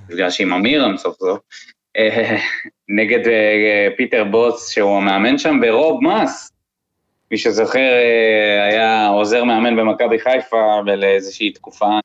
[0.09, 1.39] מפגש עם אמירם סוף סוף.
[1.97, 2.37] אה,
[2.89, 3.19] נגד
[3.97, 6.51] פיטר בוס, שהוא המאמן שם ברוב מס.
[7.31, 7.91] מי שזוכר,
[8.69, 11.99] היה עוזר מאמן במכבי חיפה לאיזושהי תקופה.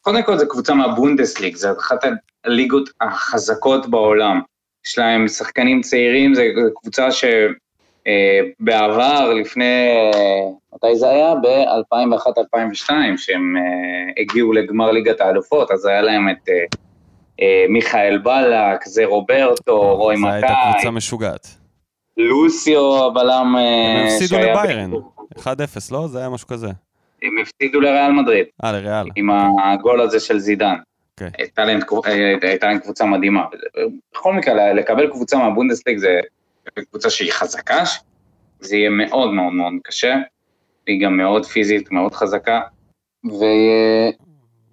[0.00, 2.04] קודם כל, זו קבוצה מהבונדסליג, זו אחת
[2.44, 4.40] הליגות החזקות בעולם.
[4.86, 6.42] יש להם שחקנים צעירים, זו
[6.80, 7.08] קבוצה
[8.06, 9.88] אה, לפני,
[10.74, 11.34] מתי זה היה?
[11.34, 16.48] ב-2001-2002, שהם אה, הגיעו לגמר ליגת האלופות, אז היה להם את
[17.40, 20.30] אה, מיכאל בלק, זה רוברטו, רוי מקאי.
[20.30, 21.48] זו הייתה קבוצה משוגעת.
[22.16, 24.90] לוסיו, הבלם הם הפסידו לביירן,
[25.38, 25.46] 1-0,
[25.90, 26.08] לא?
[26.08, 26.68] זה היה משהו כזה.
[27.22, 28.46] הם הפסידו לריאל מדריד.
[28.64, 29.06] אה, לריאל.
[29.16, 29.30] עם
[29.64, 30.74] הגול הזה של זידן.
[30.74, 31.24] Okay.
[31.24, 31.30] אוקיי.
[31.38, 33.44] הייתה, להם, אה, הייתה להם קבוצה מדהימה.
[34.12, 36.20] בכל מקרה, לקבל קבוצה מהבונדסליג זה
[36.90, 37.84] קבוצה שהיא חזקה,
[38.60, 40.14] זה יהיה מאוד מאוד מאוד קשה,
[40.86, 42.60] היא גם מאוד פיזית, מאוד חזקה,
[43.30, 43.44] ו...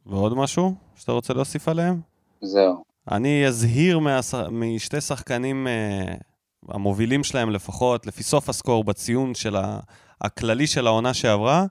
[0.05, 1.99] ועוד משהו שאתה רוצה להוסיף עליהם?
[2.41, 2.83] זהו.
[3.11, 4.33] אני אזהיר מהש...
[4.51, 9.79] משתי שחקנים uh, המובילים שלהם לפחות, לפי סוף הסקור בציון של ה...
[10.21, 11.65] הכללי של העונה שעברה.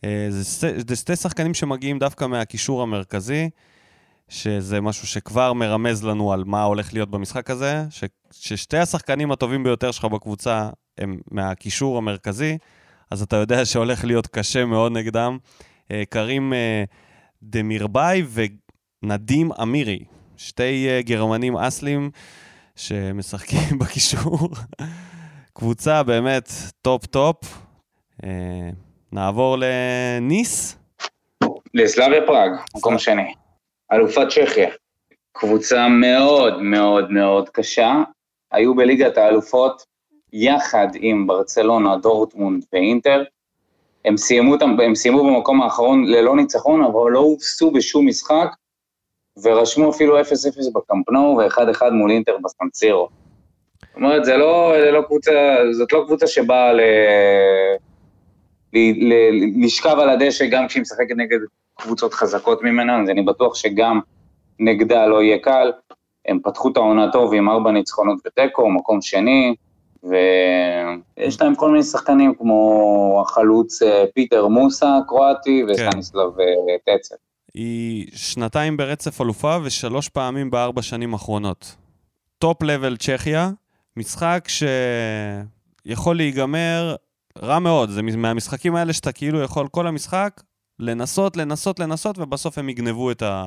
[0.00, 3.50] Uh, זה, זה שתי שחקנים שמגיעים דווקא מהקישור המרכזי.
[4.28, 9.64] שזה משהו שכבר מרמז לנו על מה הולך להיות במשחק הזה, ש, ששתי השחקנים הטובים
[9.64, 10.68] ביותר שלך בקבוצה
[10.98, 12.58] הם מהקישור המרכזי,
[13.10, 15.38] אז אתה יודע שהולך להיות קשה מאוד נגדם.
[15.90, 16.84] אה, קרים אה,
[17.42, 18.22] דמירבאי
[19.02, 19.98] ונדים אמירי,
[20.36, 22.10] שתי אה, גרמנים אסלים
[22.76, 24.48] שמשחקים בקישור.
[25.52, 26.50] קבוצה באמת
[26.82, 27.36] top-top.
[29.12, 30.78] נעבור לניס.
[31.74, 33.45] לסלאביה פראג, מקום שני.
[33.92, 34.70] אלופת צ'כיה.
[35.32, 38.02] קבוצה מאוד מאוד מאוד קשה,
[38.52, 39.82] היו בליגת האלופות
[40.32, 43.24] יחד עם ברצלונה, דורטמונד ואינטר.
[44.04, 48.48] הם סיימו, הם סיימו במקום האחרון ללא ניצחון, אבל לא הובסו בשום משחק,
[49.42, 50.22] ורשמו אפילו 0-0
[50.74, 53.08] בקמפנו ו-1-1 מול אינטר בסטנצירו.
[53.80, 56.72] זאת אומרת, זה לא, זה לא קבוצה, זאת לא קבוצה שבאה.
[56.72, 56.80] ל...
[59.64, 61.38] לשכב על הדשא גם כשהיא משחקת נגד
[61.78, 64.00] קבוצות חזקות ממנה, אז אני בטוח שגם
[64.60, 65.72] נגדה לא יהיה קל.
[66.28, 69.54] הם פתחו את העונה טוב עם ארבע ניצחונות ותיקו, מקום שני,
[70.02, 76.96] ויש להם כל מיני שחקנים כמו החלוץ אה, פיטר מוסה, קרואטי, וסטניסלב כן.
[76.98, 77.14] טצל.
[77.54, 81.76] היא שנתיים ברצף אלופה ושלוש פעמים בארבע שנים האחרונות.
[82.38, 83.50] top level צ'כיה,
[83.96, 84.48] משחק
[85.86, 86.94] שיכול להיגמר
[87.42, 90.40] רע מאוד, זה מהמשחקים האלה שאתה כאילו יכול כל המשחק
[90.78, 93.46] לנסות, לנסות, לנסות, ובסוף הם יגנבו את, ה,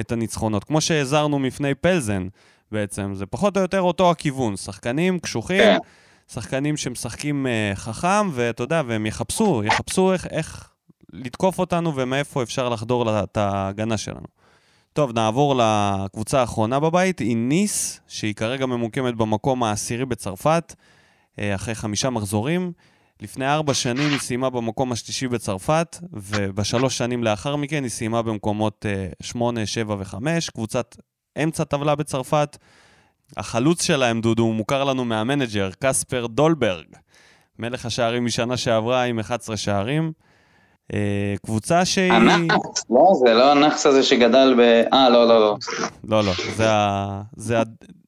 [0.00, 0.64] את הניצחונות.
[0.64, 2.28] כמו שהזהרנו מפני פלזן
[2.72, 4.56] בעצם, זה פחות או יותר אותו הכיוון.
[4.56, 5.78] שחקנים קשוחים, כן.
[6.32, 10.70] שחקנים שמשחקים uh, חכם, ואתה יודע, והם יחפשו, יחפשו איך, איך
[11.12, 14.26] לתקוף אותנו ומאיפה אפשר לחדור את ההגנה שלנו.
[14.92, 20.74] טוב, נעבור לקבוצה האחרונה בבית, היא ניס, שהיא כרגע ממוקמת במקום העשירי בצרפת,
[21.38, 22.72] אה, אחרי חמישה מחזורים.
[23.20, 28.86] לפני ארבע שנים היא סיימה במקום השלישי בצרפת, ובשלוש שנים לאחר מכן היא סיימה במקומות
[28.86, 30.96] uh, שמונה, שבע וחמש, קבוצת
[31.42, 32.56] אמצע טבלה בצרפת.
[33.36, 36.86] החלוץ שלהם, דודו, מוכר לנו מהמנג'ר, קספר דולברג,
[37.58, 40.12] מלך השערים משנה שעברה עם 11 שערים.
[40.92, 40.94] Uh,
[41.46, 42.12] קבוצה שהיא...
[42.12, 44.60] הנאחס, לא, זה לא הנאחס הזה שגדל ב...
[44.92, 45.56] אה, לא, לא, לא.
[46.04, 46.32] לא, לא.
[47.36, 47.58] זה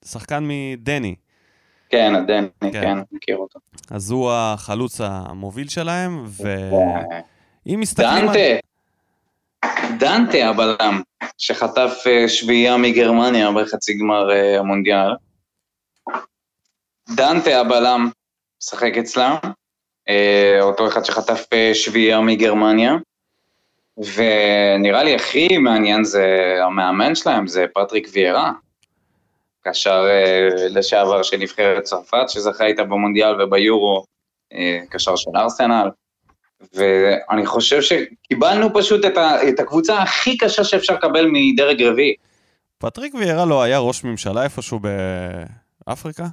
[0.04, 1.14] השחקן מדני.
[1.94, 3.58] כן, הדני, כן, כן, מכיר אותו.
[3.90, 6.24] אז הוא החלוץ המוביל שלהם,
[7.66, 8.26] ואם מסתכלים...
[8.26, 8.38] דנטה,
[9.98, 11.02] דנטה הבלם,
[11.38, 15.14] שחטף אה, שביעייה מגרמניה בחצי גמר אה, המונדיאל.
[17.10, 18.10] דנטה הבלם
[18.62, 19.34] משחק אצלם,
[20.08, 22.94] אה, אותו אחד שחטף שביעייה מגרמניה.
[23.96, 28.52] ונראה לי הכי מעניין זה המאמן שלהם, זה פטריק ויארה.
[29.64, 34.04] קשר אה, לשעבר של נבחרת צרפת, שזכה איתה במונדיאל וביורו,
[34.52, 35.90] אה, קשר של ארסנל.
[36.74, 42.14] ואני חושב שקיבלנו פשוט את, ה, את הקבוצה הכי קשה שאפשר לקבל מדרג רביעי.
[42.78, 44.80] פטריק ויארה לא היה ראש ממשלה איפשהו
[45.86, 46.26] באפריקה?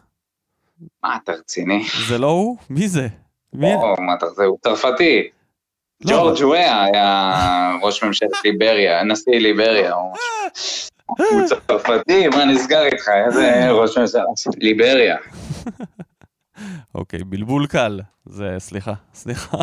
[1.04, 1.84] מה, אתה רציני?
[2.08, 2.58] זה לא הוא?
[2.70, 3.08] מי זה?
[3.54, 3.74] מי?
[3.74, 5.30] או, מה אתה, זה הוא צרפתי.
[6.06, 9.96] לא, ג'ורג' וויה היה ראש ממשלת ליבריה, נשיא ליבריה.
[11.18, 13.09] הוא צרפתי, מה נסגר איתך?
[13.26, 14.24] איזה ראש ממשלה?
[14.57, 15.18] ליבריה.
[16.95, 17.99] אוקיי, בלבול קל.
[18.26, 19.57] זה, סליחה, סליחה.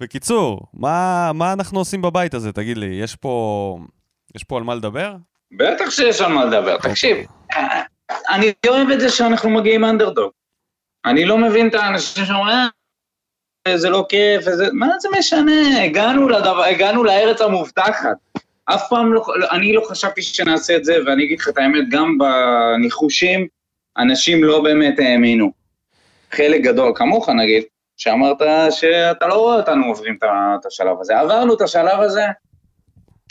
[0.00, 2.86] בקיצור, מה, מה אנחנו עושים בבית הזה, תגיד לי?
[2.86, 3.78] יש פה,
[4.36, 5.16] יש פה על מה לדבר?
[5.58, 6.78] בטח שיש על מה לדבר.
[6.78, 7.16] תקשיב,
[8.30, 10.30] אני אוהב את זה שאנחנו מגיעים אנדרדוג.
[11.04, 12.56] אני לא מבין את האנשים שאומרים,
[13.66, 15.82] "אה, זה לא כיף, וזה, מה זה משנה?
[15.84, 18.16] הגענו, לדבר, הגענו לארץ המובטחת.
[18.64, 22.18] אף פעם לא, אני לא חשבתי שנעשה את זה, ואני אגיד לך את האמת, גם
[22.18, 23.46] בניחושים,
[23.98, 25.52] אנשים לא באמת האמינו.
[26.32, 27.62] חלק גדול, כמוך נגיד,
[27.96, 28.36] שאמרת
[28.70, 31.18] שאתה לא רואה אותנו עוברים את השלב הזה.
[31.18, 32.24] עברנו את השלב הזה,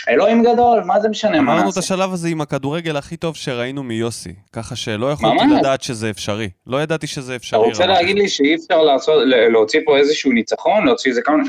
[0.09, 1.77] אלוהים גדול, מה זה משנה מה אמרנו את?
[1.77, 5.59] השלב הזה עם הכדורגל הכי טוב שראינו מיוסי, ככה שלא יכולתי ממש.
[5.59, 6.49] לדעת שזה אפשרי.
[6.67, 7.59] לא ידעתי שזה אתה אפשרי.
[7.59, 11.43] רוצה רמה להגיד לי שאי אפשר לעשות, להוציא פה איזשהו ניצחון, להוציא איזה כמה,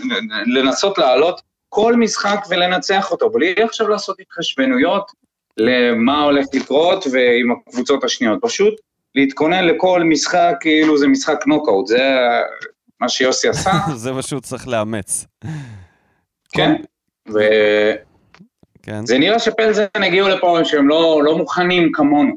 [0.47, 1.43] לנסות לעלות
[1.75, 5.11] כל משחק ולנצח אותו, בלי עכשיו לעשות התחשבנויות
[5.57, 8.75] למה הולך לקרות ועם הקבוצות השניות, פשוט
[9.15, 11.99] להתכונן לכל משחק כאילו זה משחק נוקאוט, זה
[13.01, 13.71] מה שיוסי עשה.
[13.95, 15.27] זה מה שהוא צריך לאמץ.
[16.53, 16.75] כן,
[17.29, 17.95] וזה
[18.83, 22.35] כן, נראה שפלזן הגיעו לפה שהם לא, לא מוכנים כמונו.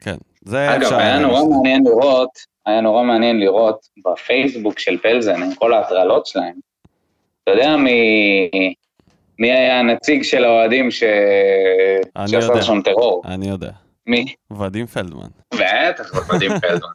[0.00, 0.16] כן.
[0.44, 0.96] זה אגב, אפשר...
[0.96, 2.30] היה נורא מעניין לראות,
[2.66, 6.65] היה נורא מעניין לראות בפייסבוק של פלזן, עם כל ההטרלות שלהם.
[7.46, 8.50] אתה יודע מי,
[9.38, 11.02] מי היה הנציג של האוהדים ש...
[12.26, 12.62] שעשה יודע.
[12.62, 13.22] שם טרור?
[13.24, 13.70] אני יודע.
[14.06, 14.34] מי?
[14.50, 15.28] ודים פלדמן.
[15.54, 16.86] בטח, בפדים פלזן.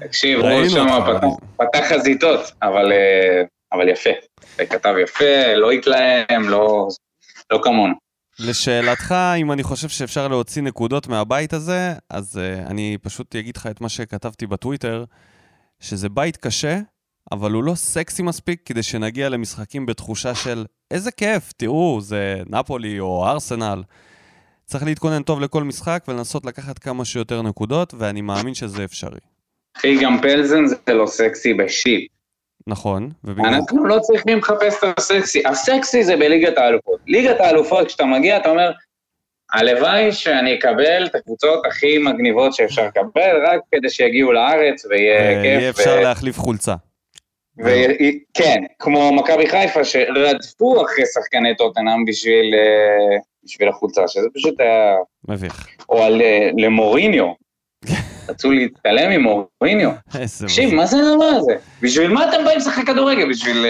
[0.00, 1.30] תקשיב, הוא שם פתח, ודים.
[1.56, 4.10] פתח חזיתות, אבל, אה, אבל יפה.
[4.56, 6.88] כתב יפה, לא התלהם, לא,
[7.52, 7.94] לא כמונו.
[8.38, 13.66] לשאלתך, אם אני חושב שאפשר להוציא נקודות מהבית הזה, אז uh, אני פשוט אגיד לך
[13.66, 15.04] את מה שכתבתי בטוויטר,
[15.80, 16.78] שזה בית קשה,
[17.32, 23.00] אבל הוא לא סקסי מספיק כדי שנגיע למשחקים בתחושה של איזה כיף, תראו, זה נפולי
[23.00, 23.82] או ארסנל.
[24.64, 29.18] צריך להתכונן טוב לכל משחק ולנסות לקחת כמה שיותר נקודות, ואני מאמין שזה אפשרי.
[29.76, 32.10] אחי, גם פלזן זה לא סקסי בשיט.
[32.66, 33.54] נכון, ובגלל...
[33.54, 37.00] אנחנו לא צריכים לחפש את הסקסי, הסקסי זה בליגת האלופות.
[37.06, 38.70] ליגת האלופות, כשאתה מגיע, אתה אומר,
[39.52, 45.72] הלוואי שאני אקבל את הקבוצות הכי מגניבות שאפשר לקבל, רק כדי שיגיעו לארץ ויהיה יהיה
[45.72, 45.78] כיף.
[45.78, 46.74] אפשר להחליף חולצה.
[47.64, 47.86] ו-
[48.34, 54.94] כן, כמו מכבי חיפה שרדפו אחרי שחקני טוטנאם בשביל, אה, בשביל החולצה, שזה פשוט היה...
[55.28, 55.66] מביך.
[55.88, 57.32] או על אה, למוריניו.
[58.28, 59.90] רצו להתעלם ממוריניו.
[60.20, 60.74] איזה תקשיב.
[60.74, 61.52] מה זה הדבר הזה?
[61.82, 63.30] בשביל מה אתם באים לשחק כדורגל?
[63.30, 63.66] בשביל...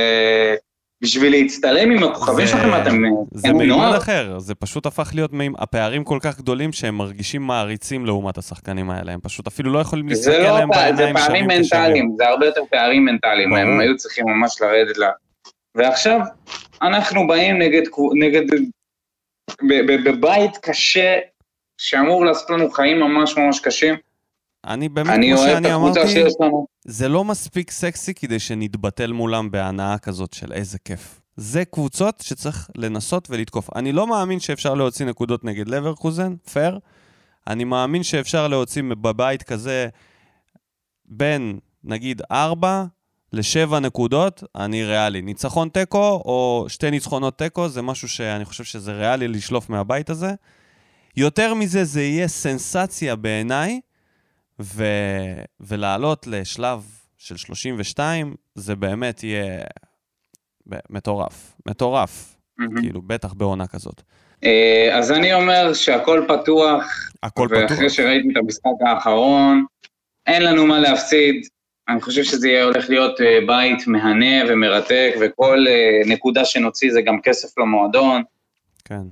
[1.03, 2.83] בשביל להצטלם עם הכוכבים שלכם?
[2.83, 3.03] אתם...
[3.35, 3.97] זה מימד נוער?
[3.97, 5.53] אחר, זה פשוט הפך להיות מימ...
[5.59, 10.09] הפערים כל כך גדולים שהם מרגישים מעריצים לעומת השחקנים האלה, הם פשוט אפילו לא יכולים
[10.09, 11.47] להסתכל לא עליהם פער, זה בעיניים פערים.
[11.47, 13.63] מנטליים, זה הרבה יותר פערים מנטליים, ברור.
[13.63, 15.03] הם היו צריכים ממש לרדת ל...
[15.75, 16.21] ועכשיו,
[16.83, 17.83] אנחנו באים נגד...
[18.19, 18.43] נגד...
[20.05, 21.19] בבית קשה,
[21.79, 23.95] שאמור לעשות לנו חיים ממש ממש קשים.
[24.67, 26.67] אני באמת, אני כמו שאני אמרתי, שיש לנו.
[26.85, 31.21] זה לא מספיק סקסי כדי שנתבטל מולם בהנאה כזאת של איזה כיף.
[31.37, 33.77] זה קבוצות שצריך לנסות ולתקוף.
[33.77, 36.79] אני לא מאמין שאפשר להוציא נקודות נגד לברקוזן, פייר.
[37.47, 39.89] אני מאמין שאפשר להוציא בבית כזה
[41.05, 42.85] בין, נגיד, 4
[43.33, 45.23] ל-7 נקודות, אני ריאלי.
[45.23, 50.35] ניצחון תיקו או שתי ניצחונות תיקו, זה משהו שאני חושב שזה ריאלי לשלוף מהבית הזה.
[51.17, 53.81] יותר מזה, זה יהיה סנסציה בעיניי,
[54.61, 54.85] ו...
[55.61, 56.83] ולעלות לשלב
[57.19, 59.61] של 32, זה באמת יהיה
[60.91, 61.57] מטורף.
[61.67, 62.81] מטורף, מהמם.
[62.81, 64.03] כאילו, בטח בעונה כזאת.
[64.45, 67.71] אה, אז אני אומר שהכל פתוח, הכל פתוח.
[67.71, 69.65] ואחרי שראיתי את המשחק האחרון,
[70.27, 71.47] אין לנו מה להפסיד.
[71.89, 77.03] אני חושב שזה יהיה הולך להיות אה, בית מהנה ומרתק, וכל אה, נקודה שנוציא זה
[77.03, 78.23] גם כסף למועדון.
[78.89, 79.03] כן.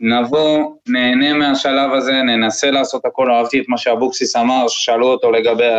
[0.00, 5.70] נבוא, נהנה מהשלב הזה, ננסה לעשות הכל, אהבתי את מה שאבוקסיס אמר, ששאלו אותו לגבי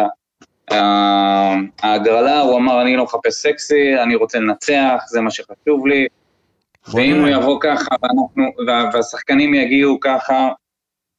[1.84, 6.08] ההגרלה, הוא אמר, אני לא מחפש סקסי, אני רוצה לנצח, זה מה שחשוב לי,
[6.94, 7.28] ואם הוא.
[7.28, 10.50] יבוא ככה, ואנחנו, וה- והשחקנים יגיעו ככה,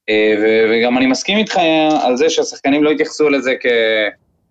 [0.09, 0.35] אה,
[0.71, 1.61] וגם אני מסכים איתך
[2.03, 3.67] על זה שהשחקנים לא יתייחסו לזה כ...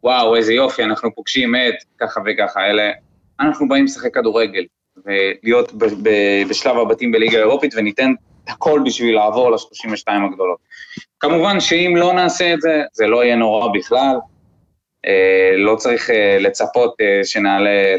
[0.03, 2.83] וואו, איזה יופי, אנחנו פוגשים את ככה וככה, אלא
[3.39, 4.65] אנחנו באים לשחק כדורגל,
[5.05, 8.13] ולהיות ב- ב- בשלב הבתים בליגה האירופית, וניתן
[8.47, 10.57] הכל בשביל לעבור ל-32 הגדולות.
[11.19, 14.15] כמובן שאם לא נעשה את זה, זה לא יהיה נורא בכלל.
[15.05, 17.95] אה, לא צריך אה, לצפות אה, שנעלה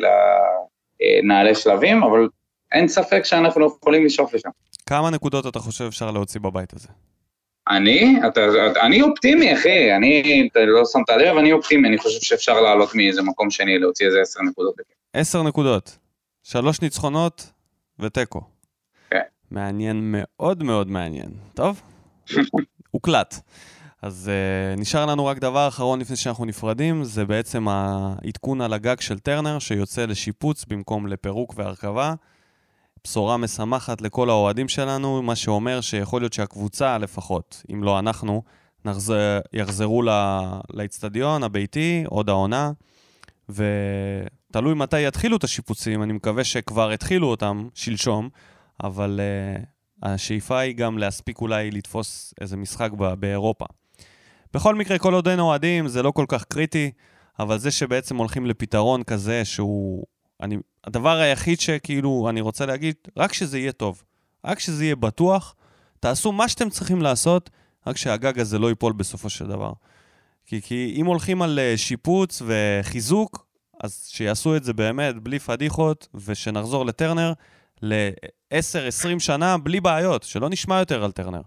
[1.23, 2.29] נעלה שלבים, אבל
[2.73, 4.49] אין ספק שאנחנו יכולים לשאוף לשם.
[4.87, 6.89] כמה נקודות אתה חושב אפשר להוציא בבית הזה?
[7.69, 8.17] אני?
[8.27, 8.41] אתה,
[8.81, 9.93] אני אופטימי, אחי.
[9.93, 11.89] אני, אתה לא שמת לב, אני אופטימי.
[11.89, 14.75] אני חושב שאפשר לעלות מאיזה מקום שני, להוציא איזה עשר נקודות.
[15.13, 15.99] עשר נקודות.
[16.49, 17.53] שלוש ניצחונות
[17.99, 18.41] ותיקו.
[19.11, 19.21] כן.
[19.51, 21.31] מעניין מאוד מאוד מעניין.
[21.55, 21.83] טוב?
[22.91, 23.41] הוקלט.
[24.03, 24.31] אז
[24.77, 29.19] uh, נשאר לנו רק דבר אחרון לפני שאנחנו נפרדים, זה בעצם העדכון על הגג של
[29.19, 32.15] טרנר, שיוצא לשיפוץ במקום לפירוק והרכבה.
[33.05, 38.43] בשורה משמחת לכל האוהדים שלנו, מה שאומר שיכול להיות שהקבוצה לפחות, אם לא אנחנו,
[38.85, 40.03] נחזר, יחזרו
[40.75, 42.73] לאיצטדיון הביתי, עוד העונה,
[43.49, 48.29] ותלוי מתי יתחילו את השיפוצים, אני מקווה שכבר התחילו אותם שלשום,
[48.85, 49.67] אבל uh,
[50.03, 53.65] השאיפה היא גם להספיק אולי לתפוס איזה משחק באירופה.
[54.55, 56.91] בכל מקרה, כל עוד אין אוהדים, זה לא כל כך קריטי,
[57.39, 60.05] אבל זה שבעצם הולכים לפתרון כזה שהוא...
[60.41, 64.03] אני, הדבר היחיד שכאילו אני רוצה להגיד, רק שזה יהיה טוב.
[64.45, 65.55] רק שזה יהיה בטוח,
[66.01, 67.51] תעשו מה שאתם צריכים לעשות,
[67.87, 69.73] רק שהגג הזה לא ייפול בסופו של דבר.
[70.47, 73.47] כי, כי אם הולכים על אה, שיפוץ וחיזוק,
[73.83, 77.33] אז שיעשו את זה באמת בלי פדיחות, ושנחזור לטרנר
[77.83, 81.41] ל-10-20 שנה בלי בעיות, שלא נשמע יותר על טרנר.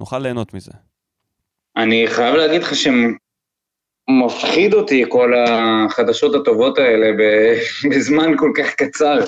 [0.00, 0.72] נוכל ליהנות מזה.
[1.76, 7.06] אני חייב להגיד לך שמפחיד אותי כל החדשות הטובות האלה
[7.90, 9.18] בזמן כל כך קצר.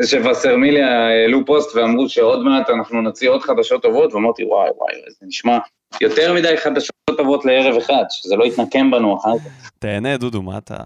[0.00, 4.94] זה שווסרמיליה העלו פוסט ואמרו שעוד מעט אנחנו נוציא עוד חדשות טובות, ואמרתי וואי וואי,
[5.08, 5.58] זה נשמע
[6.00, 9.70] יותר מדי חדשות טובות לערב אחד, שזה לא יתנקם בנו אחר כך.
[9.78, 10.76] תהנה דודו, מה אתה...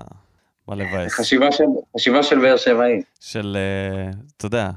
[0.69, 1.13] מה לבאס?
[1.13, 3.03] חשיבה של, באר שבעי.
[3.21, 4.71] של, אה, אתה יודע,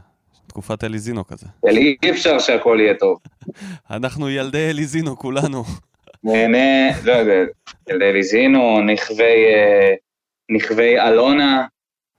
[0.48, 1.46] תקופת אליזינו כזה.
[2.04, 3.20] אי אפשר שהכל יהיה טוב.
[3.92, 5.64] אנחנו ילדי אליזינו כולנו.
[6.24, 7.52] נהנה, לא יודע,
[7.90, 9.94] ילדי ליזינו, נכווי, אה,
[10.50, 11.66] נכווי אלונה,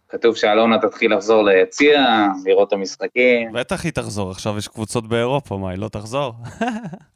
[0.09, 3.53] כתוב שאלונה תתחיל לחזור ליציע, לראות את המשחקים.
[3.53, 6.33] בטח היא תחזור, עכשיו יש קבוצות באירופה, מה, היא לא תחזור?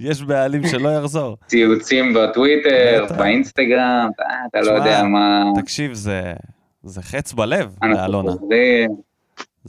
[0.00, 1.36] יש בעלים שלא יחזור.
[1.46, 4.10] ציוצים בטוויטר, באינסטגרם,
[4.50, 5.44] אתה לא יודע מה...
[5.62, 8.32] תקשיב, זה חץ בלב לאלונה.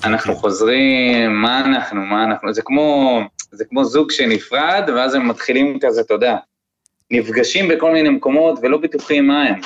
[0.03, 3.19] אנחנו חוזרים, מה אנחנו, מה אנחנו, זה כמו,
[3.51, 6.35] זה כמו זוג שנפרד, ואז הם מתחילים כזה, אתה יודע,
[7.11, 9.59] נפגשים בכל מיני מקומות ולא בטוחים מה הם.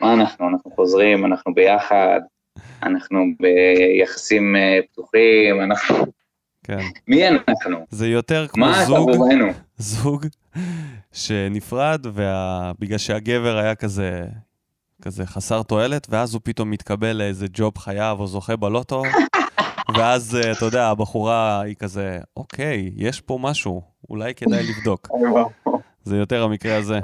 [0.00, 2.20] מה אנחנו, אנחנו חוזרים, אנחנו ביחד,
[2.82, 5.96] אנחנו ביחסים אה, פתוחים, אנחנו...
[6.64, 6.80] כן.
[7.08, 7.76] מי אנחנו?
[7.90, 9.10] זה יותר כמו זוג,
[9.76, 10.26] זוג
[11.12, 14.26] שנפרד, ובגלל שהגבר היה כזה
[15.02, 19.02] כזה חסר תועלת, ואז הוא פתאום מתקבל לאיזה ג'וב חייו או זוכה בלוטו,
[19.96, 25.08] ואז, אה, אתה יודע, הבחורה היא כזה, אוקיי, יש פה משהו, אולי כדאי לבדוק.
[26.04, 27.00] זה יותר המקרה הזה.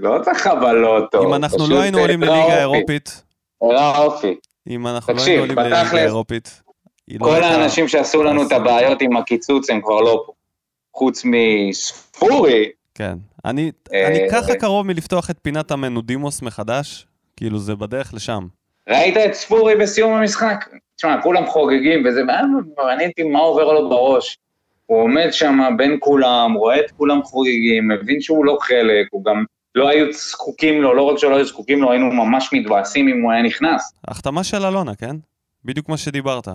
[0.00, 1.24] לא צריך בלוטו.
[1.28, 3.24] אם אנחנו לא היינו עולים לליגה האירופית...
[3.96, 4.36] אופי.
[4.68, 6.62] אם אנחנו לא היינו עולים לליגה האירופית...
[7.08, 10.32] לא כל האנשים שעשו לנו את הבעיות עם הקיצוץ הם כבר לא פה.
[10.94, 13.14] חוץ מספורי, כן.
[13.44, 18.46] אני, אה, אני ככה קרוב מלפתוח את פינת המנודימוס מחדש, כאילו זה בדרך לשם.
[18.88, 20.64] ראית את ספורי בסיום המשחק?
[20.96, 24.38] תשמע, כולם חוגגים וזה, מעניין אותי מה עובר לו בראש.
[24.86, 29.44] הוא עומד שם בין כולם, רואה את כולם חוגגים, מבין שהוא לא חלק, הוא גם
[29.74, 33.32] לא היו זקוקים לו, לא רק שלא היו זקוקים לו, היינו ממש מתבאסים אם הוא
[33.32, 33.92] היה נכנס.
[34.08, 35.16] החתמה של אלונה, כן?
[35.64, 36.48] בדיוק כמו שדיברת.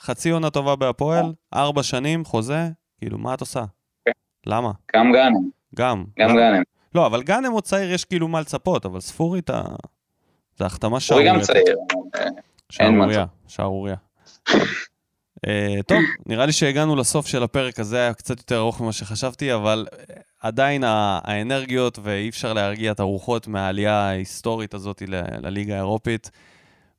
[0.00, 2.68] חצי עונה טובה בהפועל, ארבע שנים, חוזה,
[2.98, 3.64] כאילו, מה את עושה?
[4.04, 4.10] כן.
[4.46, 4.72] למה?
[4.96, 5.50] גם גאנם.
[5.74, 6.04] גם.
[6.18, 6.62] גם גאנם.
[6.94, 9.62] לא, אבל גאנם עוד צעיר, יש כאילו מה לצפות, אבל ספורי אתה...
[10.56, 11.42] זה החתמה שערוריה.
[11.42, 11.76] ספורי גם צעיר.
[12.70, 13.96] שערוריה, שערוריה.
[14.48, 19.54] uh, טוב, נראה לי שהגענו לסוף של הפרק הזה, היה קצת יותר ארוך ממה שחשבתי,
[19.54, 25.02] אבל אה, עדיין האנרגיות, ואי אפשר להרגיע את הרוחות מהעלייה ההיסטורית הזאת
[25.42, 26.30] לליגה האירופית.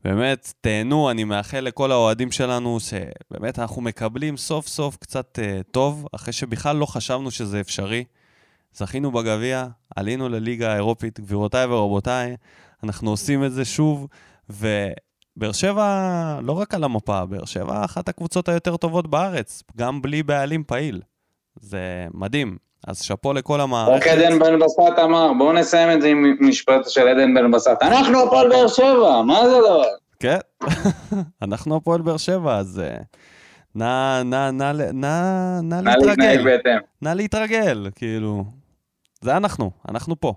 [0.07, 6.07] באמת, תהנו, אני מאחל לכל האוהדים שלנו שבאמת אנחנו מקבלים סוף סוף קצת uh, טוב,
[6.15, 8.03] אחרי שבכלל לא חשבנו שזה אפשרי.
[8.73, 12.35] זכינו בגביע, עלינו לליגה האירופית, גבירותיי ורבותיי,
[12.83, 14.07] אנחנו עושים את זה שוב,
[14.49, 20.23] ובאר שבע לא רק על המפה, באר שבע אחת הקבוצות היותר טובות בארץ, גם בלי
[20.23, 21.01] בעלים פעיל.
[21.59, 22.57] זה מדהים.
[22.87, 24.07] אז שאפו לכל המערכת.
[24.07, 27.77] רק עדן בן בסט אמר, בואו נסיים את זה עם משפט של עדן בן בסט.
[27.81, 29.85] אנחנו הפועל באר שבע, מה זה לא?
[30.19, 30.37] כן,
[31.41, 32.97] אנחנו הפועל באר שבע, אז אה,
[33.75, 36.57] נא, נא, נא, נא, נא להתרגל.
[37.01, 38.43] נא להתרגל, כאילו.
[39.21, 40.33] זה אנחנו, אנחנו פה.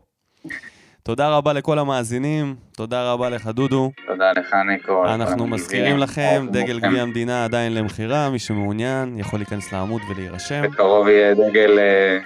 [1.02, 3.92] תודה רבה לכל המאזינים, תודה רבה לך דודו.
[4.06, 5.04] תודה לך ניקו.
[5.06, 10.62] אנחנו מזכירים לכם, דגל גביע המדינה עדיין למכירה, מי שמעוניין יכול להיכנס לעמוד ולהירשם.
[10.62, 11.78] בקרוב יהיה דגל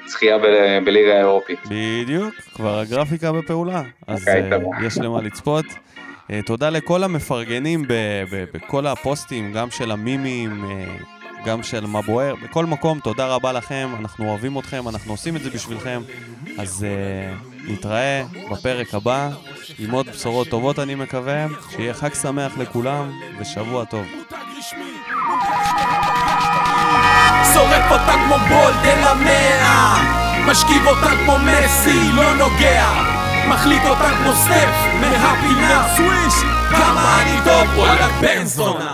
[0.07, 1.59] זכייה אה, בליגה האירופית.
[1.71, 5.65] בדיוק, כבר הגרפיקה בפעולה, אז אוקיי, אה, יש למה לצפות.
[6.31, 7.85] אה, תודה לכל המפרגנים
[8.55, 10.65] בכל הפוסטים, גם של המימים,
[11.45, 15.43] גם של מה בוער, בכל מקום, תודה רבה לכם, אנחנו אוהבים אתכם, אנחנו עושים את
[15.43, 16.01] זה בשבילכם,
[16.59, 19.29] אז uh, נתראה בפרק הבא
[19.79, 24.07] עם עוד בשורות טובות אני מקווה, שיהיה חג שמח לכולם ושבוע טוב.
[27.55, 29.97] שורף אותה כמו בולד אל המאה
[30.47, 32.87] משכיב אותה כמו מסי, לא נוגע
[33.49, 34.71] מחליט אותה כמו סטף
[35.01, 36.35] מהפינה סוויש
[36.71, 38.93] כמה אני טוב, וואלה בן זונה